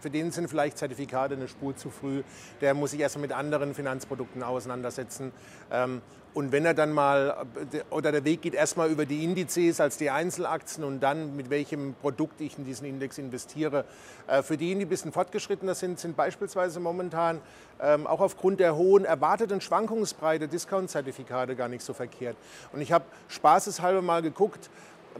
für 0.00 0.10
den 0.10 0.30
sind 0.30 0.48
vielleicht 0.48 0.78
Zertifikate 0.78 1.34
eine 1.34 1.48
Spur 1.48 1.76
zu 1.76 1.90
früh. 1.90 2.22
Der 2.60 2.74
muss 2.74 2.92
sich 2.92 3.00
erstmal 3.00 3.22
mit 3.22 3.32
anderen 3.32 3.74
Finanzprodukten 3.74 4.42
auseinandersetzen. 4.42 5.32
Ähm, 5.70 6.02
und 6.34 6.50
wenn 6.50 6.64
er 6.64 6.72
dann 6.72 6.92
mal, 6.92 7.44
oder 7.90 8.10
der 8.10 8.24
Weg 8.24 8.40
geht 8.40 8.54
erstmal 8.54 8.90
über 8.90 9.04
die 9.04 9.22
Indizes 9.22 9.80
als 9.80 9.98
die 9.98 10.08
Einzelaktien 10.08 10.82
und 10.82 11.00
dann 11.00 11.36
mit 11.36 11.50
welchem 11.50 11.94
Produkt 12.00 12.40
ich 12.40 12.56
in 12.56 12.64
diesen 12.64 12.86
Index 12.86 13.18
investiere. 13.18 13.84
Äh, 14.26 14.42
für 14.42 14.56
diejenigen, 14.56 14.80
die 14.80 14.86
ein 14.86 14.88
bisschen 14.88 15.12
fortgeschrittener 15.12 15.74
sind, 15.74 15.98
sind 15.98 16.16
beispielsweise 16.16 16.80
momentan 16.80 17.40
ähm, 17.82 18.06
auch 18.06 18.20
aufgrund 18.20 18.60
der 18.60 18.76
hohen 18.76 19.04
erwarteten 19.04 19.60
Schwankungsbreite 19.60 20.48
Discount-Zertifikate 20.48 21.54
gar 21.54 21.68
nicht 21.68 21.82
so 21.82 21.92
verkehrt. 21.92 22.36
Und 22.72 22.80
ich 22.80 22.92
habe 22.92 23.04
spaßeshalber 23.28 24.00
mal 24.00 24.22
geguckt, 24.22 24.70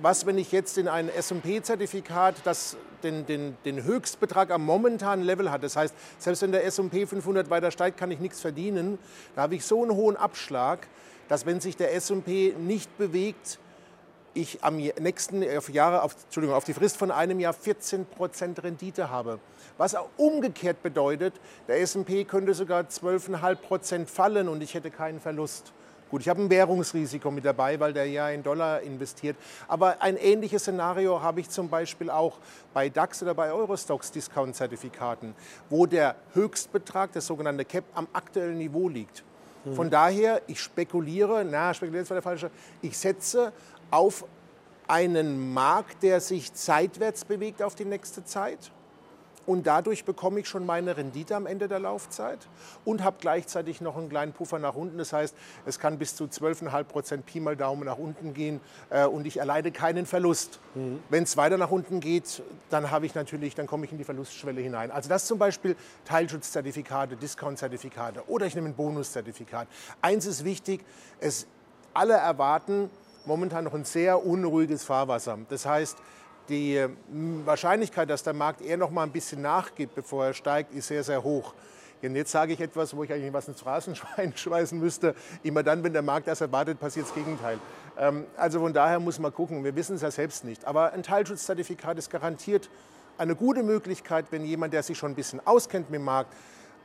was, 0.00 0.26
wenn 0.26 0.38
ich 0.38 0.52
jetzt 0.52 0.78
in 0.78 0.88
ein 0.88 1.08
S&P-Zertifikat, 1.08 2.36
das 2.44 2.76
den, 3.02 3.26
den, 3.26 3.56
den 3.64 3.84
Höchstbetrag 3.84 4.50
am 4.50 4.64
momentanen 4.64 5.24
Level 5.24 5.50
hat, 5.50 5.62
das 5.62 5.76
heißt, 5.76 5.94
selbst 6.18 6.42
wenn 6.42 6.52
der 6.52 6.64
S&P 6.64 7.06
500 7.06 7.50
weiter 7.50 7.70
steigt, 7.70 7.98
kann 7.98 8.10
ich 8.10 8.20
nichts 8.20 8.40
verdienen, 8.40 8.98
da 9.34 9.42
habe 9.42 9.54
ich 9.54 9.64
so 9.64 9.82
einen 9.82 9.92
hohen 9.92 10.16
Abschlag, 10.16 10.86
dass 11.28 11.46
wenn 11.46 11.60
sich 11.60 11.76
der 11.76 11.94
S&P 11.94 12.54
nicht 12.58 12.96
bewegt, 12.98 13.58
ich 14.34 14.64
am 14.64 14.76
nächsten 14.76 15.44
auf 15.56 15.68
Jahre, 15.68 16.02
auf, 16.02 16.16
Entschuldigung, 16.24 16.56
auf 16.56 16.64
die 16.64 16.72
Frist 16.72 16.96
von 16.96 17.10
einem 17.10 17.38
Jahr 17.38 17.54
14% 17.54 18.62
Rendite 18.62 19.10
habe. 19.10 19.38
Was 19.76 19.94
auch 19.94 20.08
umgekehrt 20.16 20.82
bedeutet, 20.82 21.34
der 21.68 21.80
S&P 21.80 22.24
könnte 22.24 22.54
sogar 22.54 22.84
12,5% 22.84 24.06
fallen 24.06 24.48
und 24.48 24.62
ich 24.62 24.74
hätte 24.74 24.90
keinen 24.90 25.20
Verlust. 25.20 25.72
Gut, 26.12 26.20
ich 26.20 26.28
habe 26.28 26.42
ein 26.42 26.50
Währungsrisiko 26.50 27.30
mit 27.30 27.42
dabei, 27.42 27.80
weil 27.80 27.94
der 27.94 28.04
ja 28.04 28.28
in 28.28 28.42
Dollar 28.42 28.82
investiert. 28.82 29.34
Aber 29.66 30.02
ein 30.02 30.18
ähnliches 30.18 30.60
Szenario 30.60 31.22
habe 31.22 31.40
ich 31.40 31.48
zum 31.48 31.70
Beispiel 31.70 32.10
auch 32.10 32.36
bei 32.74 32.90
DAX 32.90 33.22
oder 33.22 33.32
bei 33.32 33.50
Eurostox 33.50 34.12
Discount-Zertifikaten, 34.12 35.34
wo 35.70 35.86
der 35.86 36.16
Höchstbetrag, 36.34 37.12
das 37.12 37.26
sogenannte 37.26 37.64
Cap, 37.64 37.84
am 37.94 38.08
aktuellen 38.12 38.58
Niveau 38.58 38.90
liegt. 38.90 39.24
Mhm. 39.64 39.74
Von 39.74 39.88
daher, 39.88 40.42
ich 40.48 40.60
spekuliere, 40.60 41.46
na, 41.50 41.72
spekulieren 41.72 42.02
ist 42.02 42.10
der 42.10 42.20
falsche, 42.20 42.50
ich 42.82 42.98
setze 42.98 43.50
auf 43.90 44.26
einen 44.86 45.54
Markt, 45.54 46.02
der 46.02 46.20
sich 46.20 46.52
zeitwärts 46.52 47.24
bewegt 47.24 47.62
auf 47.62 47.74
die 47.74 47.86
nächste 47.86 48.22
Zeit 48.22 48.70
und 49.46 49.66
dadurch 49.66 50.04
bekomme 50.04 50.40
ich 50.40 50.48
schon 50.48 50.64
meine 50.66 50.96
Rendite 50.96 51.36
am 51.36 51.46
Ende 51.46 51.68
der 51.68 51.78
Laufzeit 51.78 52.38
und 52.84 53.02
habe 53.02 53.16
gleichzeitig 53.20 53.80
noch 53.80 53.96
einen 53.96 54.08
kleinen 54.08 54.32
Puffer 54.32 54.58
nach 54.58 54.74
unten. 54.74 54.98
Das 54.98 55.12
heißt, 55.12 55.34
es 55.66 55.78
kann 55.78 55.98
bis 55.98 56.16
zu 56.16 56.24
12,5 56.24 56.84
Prozent 56.84 57.26
Pi 57.26 57.40
mal 57.40 57.56
Daumen 57.56 57.84
nach 57.84 57.98
unten 57.98 58.34
gehen 58.34 58.60
äh, 58.90 59.06
und 59.06 59.26
ich 59.26 59.38
erleide 59.38 59.72
keinen 59.72 60.06
Verlust. 60.06 60.60
Mhm. 60.74 61.00
Wenn 61.08 61.24
es 61.24 61.36
weiter 61.36 61.58
nach 61.58 61.70
unten 61.70 62.00
geht, 62.00 62.42
dann 62.70 62.90
habe 62.90 63.06
ich 63.06 63.14
natürlich, 63.14 63.54
dann 63.54 63.66
komme 63.66 63.86
ich 63.86 63.92
in 63.92 63.98
die 63.98 64.04
Verlustschwelle 64.04 64.60
hinein. 64.60 64.90
Also 64.90 65.08
das 65.08 65.26
zum 65.26 65.38
Beispiel 65.38 65.76
Teilschutzzertifikate, 66.04 67.16
Discount-Zertifikate 67.16 68.28
oder 68.28 68.46
ich 68.46 68.54
nehme 68.54 68.68
ein 68.68 68.74
Bonuszertifikat. 68.74 69.68
Eins 70.00 70.26
ist 70.26 70.44
wichtig, 70.44 70.84
es 71.20 71.46
alle 71.94 72.14
erwarten 72.14 72.90
momentan 73.26 73.64
noch 73.64 73.74
ein 73.74 73.84
sehr 73.84 74.24
unruhiges 74.24 74.84
Fahrwasser. 74.84 75.38
Das 75.48 75.66
heißt, 75.66 75.98
die 76.52 76.78
hm, 76.78 77.44
Wahrscheinlichkeit, 77.44 78.08
dass 78.08 78.22
der 78.22 78.34
Markt 78.34 78.60
eher 78.60 78.76
noch 78.76 78.90
mal 78.90 79.02
ein 79.02 79.10
bisschen 79.10 79.42
nachgibt, 79.42 79.94
bevor 79.96 80.26
er 80.26 80.34
steigt, 80.34 80.72
ist 80.72 80.86
sehr, 80.86 81.02
sehr 81.02 81.24
hoch. 81.24 81.54
Und 82.02 82.16
jetzt 82.16 82.32
sage 82.32 82.52
ich 82.52 82.60
etwas, 82.60 82.96
wo 82.96 83.04
ich 83.04 83.12
eigentlich 83.12 83.32
was 83.32 83.48
ins 83.48 83.64
Rasenschwein 83.64 84.32
schmeißen 84.36 84.78
müsste. 84.78 85.14
Immer 85.42 85.62
dann, 85.62 85.84
wenn 85.84 85.92
der 85.92 86.02
Markt 86.02 86.26
das 86.26 86.40
erwartet, 86.40 86.80
passiert 86.80 87.06
das 87.06 87.14
Gegenteil. 87.14 87.58
Ähm, 87.98 88.26
also 88.36 88.60
von 88.60 88.72
daher 88.72 88.98
muss 89.00 89.18
man 89.18 89.32
gucken. 89.32 89.64
Wir 89.64 89.74
wissen 89.76 89.96
es 89.96 90.02
ja 90.02 90.10
selbst 90.10 90.44
nicht. 90.44 90.64
Aber 90.64 90.92
ein 90.92 91.02
Teilschutzzertifikat 91.02 91.98
ist 91.98 92.10
garantiert 92.10 92.68
eine 93.18 93.36
gute 93.36 93.62
Möglichkeit, 93.62 94.26
wenn 94.30 94.44
jemand, 94.44 94.72
der 94.72 94.82
sich 94.82 94.98
schon 94.98 95.12
ein 95.12 95.14
bisschen 95.14 95.40
auskennt 95.46 95.90
mit 95.90 96.00
dem 96.00 96.04
Markt, 96.04 96.32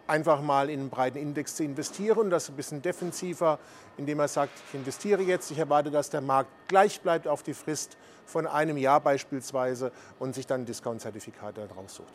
einfach 0.07 0.41
mal 0.41 0.69
in 0.69 0.79
einen 0.79 0.89
breiten 0.89 1.17
Index 1.17 1.55
zu 1.55 1.63
investieren 1.63 2.17
und 2.17 2.29
das 2.29 2.49
ein 2.49 2.55
bisschen 2.55 2.81
defensiver, 2.81 3.59
indem 3.97 4.19
er 4.19 4.27
sagt, 4.27 4.53
ich 4.69 4.75
investiere 4.75 5.21
jetzt, 5.21 5.51
ich 5.51 5.59
erwarte, 5.59 5.91
dass 5.91 6.09
der 6.09 6.21
Markt 6.21 6.49
gleich 6.67 7.01
bleibt 7.01 7.27
auf 7.27 7.43
die 7.43 7.53
Frist 7.53 7.97
von 8.25 8.47
einem 8.47 8.77
Jahr 8.77 8.99
beispielsweise 8.99 9.91
und 10.19 10.35
sich 10.35 10.47
dann 10.47 10.65
Discount-Zertifikate 10.65 11.69
raussucht. 11.75 12.13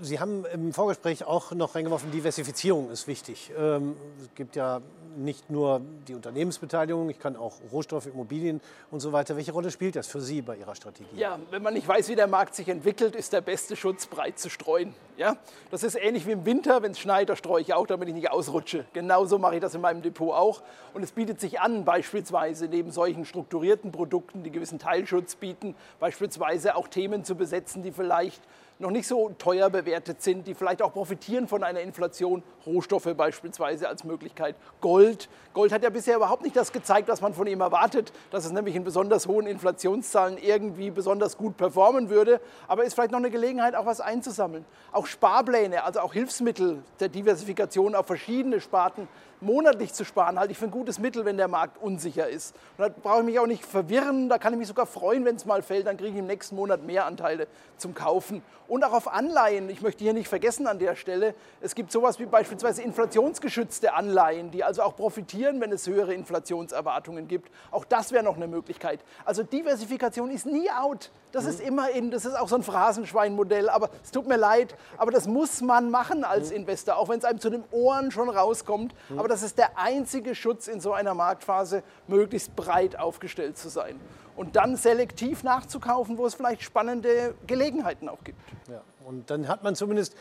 Sie 0.00 0.18
haben 0.18 0.44
im 0.46 0.72
Vorgespräch 0.72 1.24
auch 1.24 1.52
noch 1.52 1.74
reingeworfen, 1.74 2.10
Diversifizierung 2.10 2.90
ist 2.90 3.06
wichtig. 3.06 3.52
Ähm, 3.56 3.96
es 4.20 4.34
gibt 4.34 4.56
ja 4.56 4.80
nicht 5.16 5.50
nur 5.50 5.80
die 6.06 6.14
Unternehmensbeteiligung, 6.14 7.10
ich 7.10 7.18
kann 7.18 7.36
auch 7.36 7.54
Rohstoffe, 7.72 8.06
Immobilien 8.06 8.60
und 8.90 9.00
so 9.00 9.12
weiter. 9.12 9.36
Welche 9.36 9.52
Rolle 9.52 9.70
spielt 9.70 9.96
das 9.96 10.06
für 10.06 10.20
Sie 10.20 10.42
bei 10.42 10.56
Ihrer 10.56 10.74
Strategie? 10.74 11.08
Ja, 11.16 11.38
wenn 11.50 11.62
man 11.62 11.74
nicht 11.74 11.86
weiß, 11.86 12.08
wie 12.08 12.16
der 12.16 12.26
Markt 12.26 12.54
sich 12.54 12.68
entwickelt, 12.68 13.14
ist 13.14 13.32
der 13.32 13.40
beste 13.40 13.76
Schutz, 13.76 14.06
breit 14.06 14.38
zu 14.38 14.48
streuen. 14.48 14.94
Ja? 15.16 15.36
Das 15.70 15.82
ist 15.82 15.96
ähnlich 15.96 16.26
wie 16.26 16.32
im 16.32 16.44
Winter, 16.44 16.82
wenn 16.82 16.92
es 16.92 16.98
schneit, 16.98 17.28
da 17.28 17.36
streue 17.36 17.60
ich 17.60 17.74
auch, 17.74 17.86
damit 17.86 18.08
ich 18.08 18.14
nicht 18.14 18.30
ausrutsche. 18.30 18.84
Genauso 18.92 19.38
mache 19.38 19.56
ich 19.56 19.60
das 19.60 19.74
in 19.74 19.80
meinem 19.80 20.02
Depot 20.02 20.32
auch. 20.32 20.62
Und 20.94 21.02
es 21.02 21.12
bietet 21.12 21.40
sich 21.40 21.60
an, 21.60 21.84
beispielsweise 21.84 22.68
neben 22.68 22.90
solchen 22.90 23.24
strukturierten 23.24 23.92
Produkten, 23.92 24.42
die 24.42 24.50
gewissen 24.50 24.78
Teilschutz 24.78 25.36
bieten, 25.36 25.74
beispielsweise 26.00 26.76
auch 26.76 26.88
Themen 26.88 27.24
zu 27.24 27.34
besetzen, 27.34 27.82
die 27.82 27.92
vielleicht 27.92 28.42
noch 28.78 28.90
nicht 28.90 29.08
so 29.08 29.30
teuer 29.38 29.70
bewertet 29.70 30.22
sind, 30.22 30.46
die 30.46 30.54
vielleicht 30.54 30.82
auch 30.82 30.92
profitieren 30.92 31.48
von 31.48 31.64
einer 31.64 31.80
Inflation. 31.80 32.42
Rohstoffe 32.64 33.12
beispielsweise 33.16 33.88
als 33.88 34.04
Möglichkeit. 34.04 34.54
Gold. 34.80 35.28
Gold 35.52 35.72
hat 35.72 35.82
ja 35.82 35.90
bisher 35.90 36.16
überhaupt 36.16 36.42
nicht 36.42 36.54
das 36.54 36.70
gezeigt, 36.70 37.08
was 37.08 37.20
man 37.20 37.34
von 37.34 37.46
ihm 37.46 37.60
erwartet, 37.60 38.12
dass 38.30 38.44
es 38.44 38.52
nämlich 38.52 38.76
in 38.76 38.84
besonders 38.84 39.26
hohen 39.26 39.46
Inflationszahlen 39.46 40.38
irgendwie 40.38 40.90
besonders 40.90 41.36
gut 41.36 41.56
performen 41.56 42.10
würde. 42.10 42.40
Aber 42.68 42.84
ist 42.84 42.94
vielleicht 42.94 43.10
noch 43.10 43.18
eine 43.18 43.30
Gelegenheit, 43.30 43.74
auch 43.74 43.86
was 43.86 44.00
einzusammeln. 44.00 44.64
Auch 44.92 45.06
Sparpläne, 45.06 45.82
also 45.82 46.00
auch 46.00 46.12
Hilfsmittel 46.12 46.82
der 47.00 47.08
Diversifikation 47.08 47.94
auf 47.94 48.06
verschiedene 48.06 48.60
Sparten 48.60 49.08
monatlich 49.40 49.92
zu 49.92 50.04
sparen, 50.04 50.38
halte 50.38 50.52
ich 50.52 50.58
für 50.58 50.66
ein 50.66 50.70
gutes 50.70 50.98
Mittel, 50.98 51.24
wenn 51.24 51.36
der 51.36 51.48
Markt 51.48 51.80
unsicher 51.82 52.28
ist. 52.28 52.54
Und 52.76 52.84
da 52.84 52.88
brauche 52.88 53.20
ich 53.20 53.26
mich 53.26 53.38
auch 53.38 53.46
nicht 53.46 53.64
verwirren, 53.64 54.28
da 54.28 54.38
kann 54.38 54.52
ich 54.52 54.58
mich 54.58 54.68
sogar 54.68 54.86
freuen, 54.86 55.24
wenn 55.24 55.36
es 55.36 55.44
mal 55.44 55.62
fällt, 55.62 55.86
dann 55.86 55.96
kriege 55.96 56.10
ich 56.10 56.16
im 56.16 56.26
nächsten 56.26 56.56
Monat 56.56 56.82
mehr 56.84 57.06
Anteile 57.06 57.46
zum 57.76 57.94
Kaufen. 57.94 58.42
Und 58.66 58.84
auch 58.84 58.92
auf 58.92 59.08
Anleihen, 59.08 59.70
ich 59.70 59.80
möchte 59.80 60.04
hier 60.04 60.12
nicht 60.12 60.28
vergessen 60.28 60.66
an 60.66 60.78
der 60.78 60.94
Stelle, 60.94 61.34
es 61.60 61.74
gibt 61.74 61.90
sowas 61.90 62.18
wie 62.18 62.26
beispielsweise 62.26 62.82
inflationsgeschützte 62.82 63.94
Anleihen, 63.94 64.50
die 64.50 64.62
also 64.62 64.82
auch 64.82 64.94
profitieren, 64.94 65.60
wenn 65.60 65.72
es 65.72 65.86
höhere 65.86 66.12
Inflationserwartungen 66.12 67.28
gibt. 67.28 67.50
Auch 67.70 67.86
das 67.86 68.12
wäre 68.12 68.22
noch 68.22 68.36
eine 68.36 68.46
Möglichkeit. 68.46 69.00
Also 69.24 69.42
Diversifikation 69.42 70.30
ist 70.30 70.44
nie 70.44 70.70
out. 70.70 71.10
Das 71.32 71.44
ist 71.44 71.60
immer 71.60 71.90
in, 71.90 72.10
das 72.10 72.24
ist 72.24 72.38
auch 72.38 72.48
so 72.48 72.56
ein 72.56 72.62
Phrasenschweinmodell, 72.62 73.68
aber 73.68 73.90
es 74.02 74.10
tut 74.10 74.26
mir 74.26 74.36
leid, 74.36 74.74
aber 74.96 75.10
das 75.10 75.26
muss 75.26 75.60
man 75.60 75.90
machen 75.90 76.24
als 76.24 76.50
Investor, 76.50 76.96
auch 76.96 77.08
wenn 77.08 77.18
es 77.18 77.24
einem 77.24 77.38
zu 77.38 77.50
den 77.50 77.64
Ohren 77.70 78.10
schon 78.10 78.28
rauskommt. 78.28 78.94
Aber 79.16 79.28
das 79.28 79.42
ist 79.42 79.58
der 79.58 79.78
einzige 79.78 80.34
Schutz 80.34 80.68
in 80.68 80.80
so 80.80 80.92
einer 80.92 81.14
Marktphase, 81.14 81.82
möglichst 82.06 82.56
breit 82.56 82.98
aufgestellt 82.98 83.58
zu 83.58 83.68
sein. 83.68 84.00
Und 84.36 84.56
dann 84.56 84.76
selektiv 84.76 85.42
nachzukaufen, 85.42 86.16
wo 86.16 86.24
es 86.24 86.34
vielleicht 86.34 86.62
spannende 86.62 87.34
Gelegenheiten 87.46 88.08
auch 88.08 88.22
gibt. 88.24 88.40
Ja, 88.68 88.80
und 89.08 89.30
dann 89.30 89.48
hat 89.48 89.64
man 89.64 89.74
zumindest 89.74 90.14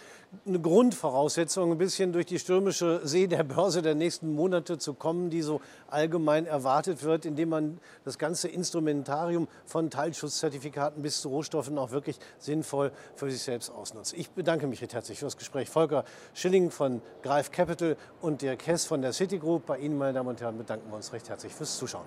eine 0.46 0.62
Grundvoraussetzung, 0.62 1.74
ein 1.74 1.78
bisschen 1.78 2.14
durch 2.14 2.26
die 2.26 2.40
stürmische 2.40 3.02
See 3.04 3.28
der 3.28 3.44
Börse 3.44 3.82
der 3.82 3.96
nächsten 3.96 4.34
Monate 4.34 4.78
zu 4.78 4.94
kommen, 4.94 5.30
die 5.30 5.42
so 5.42 5.60
allgemein 5.90 6.46
erwartet 6.46 7.04
wird, 7.04 7.26
indem 7.26 7.50
man 7.50 7.80
das 8.06 8.18
ganze 8.18 8.48
Instrumentarium 8.48 9.50
von 9.66 9.90
Teilschutzzertifikaten 9.90 11.02
bis 11.04 11.20
zu 11.20 11.28
Rohstoffen 11.28 11.78
auch 11.78 11.92
wirklich 11.92 12.18
sinnvoll 12.40 12.94
für 13.16 13.30
sich 13.30 13.42
selbst 13.42 13.72
ausnutzt. 13.72 14.14
Ich 14.14 14.30
bedanke 14.30 14.68
mich 14.68 14.82
recht 14.82 14.94
herzlich 14.94 15.20
für 15.20 15.26
das 15.26 15.36
Gespräch. 15.36 15.70
Volker 15.70 16.06
Schilling 16.34 16.72
von 16.72 17.02
Greif 17.24 17.52
Capital 17.52 17.98
und 18.22 18.42
Dirk 18.42 18.66
Hess 18.68 18.86
von 18.86 19.02
der 19.02 19.12
Citigroup. 19.12 19.66
Bei 19.66 19.80
Ihnen, 19.80 19.98
meine 19.98 20.14
Damen 20.14 20.30
und 20.30 20.40
Herren, 20.40 20.58
bedanken 20.58 20.90
wir 20.90 20.96
uns 20.96 21.12
recht 21.12 21.28
herzlich 21.28 21.54
fürs 21.54 21.78
Zuschauen. 21.78 22.06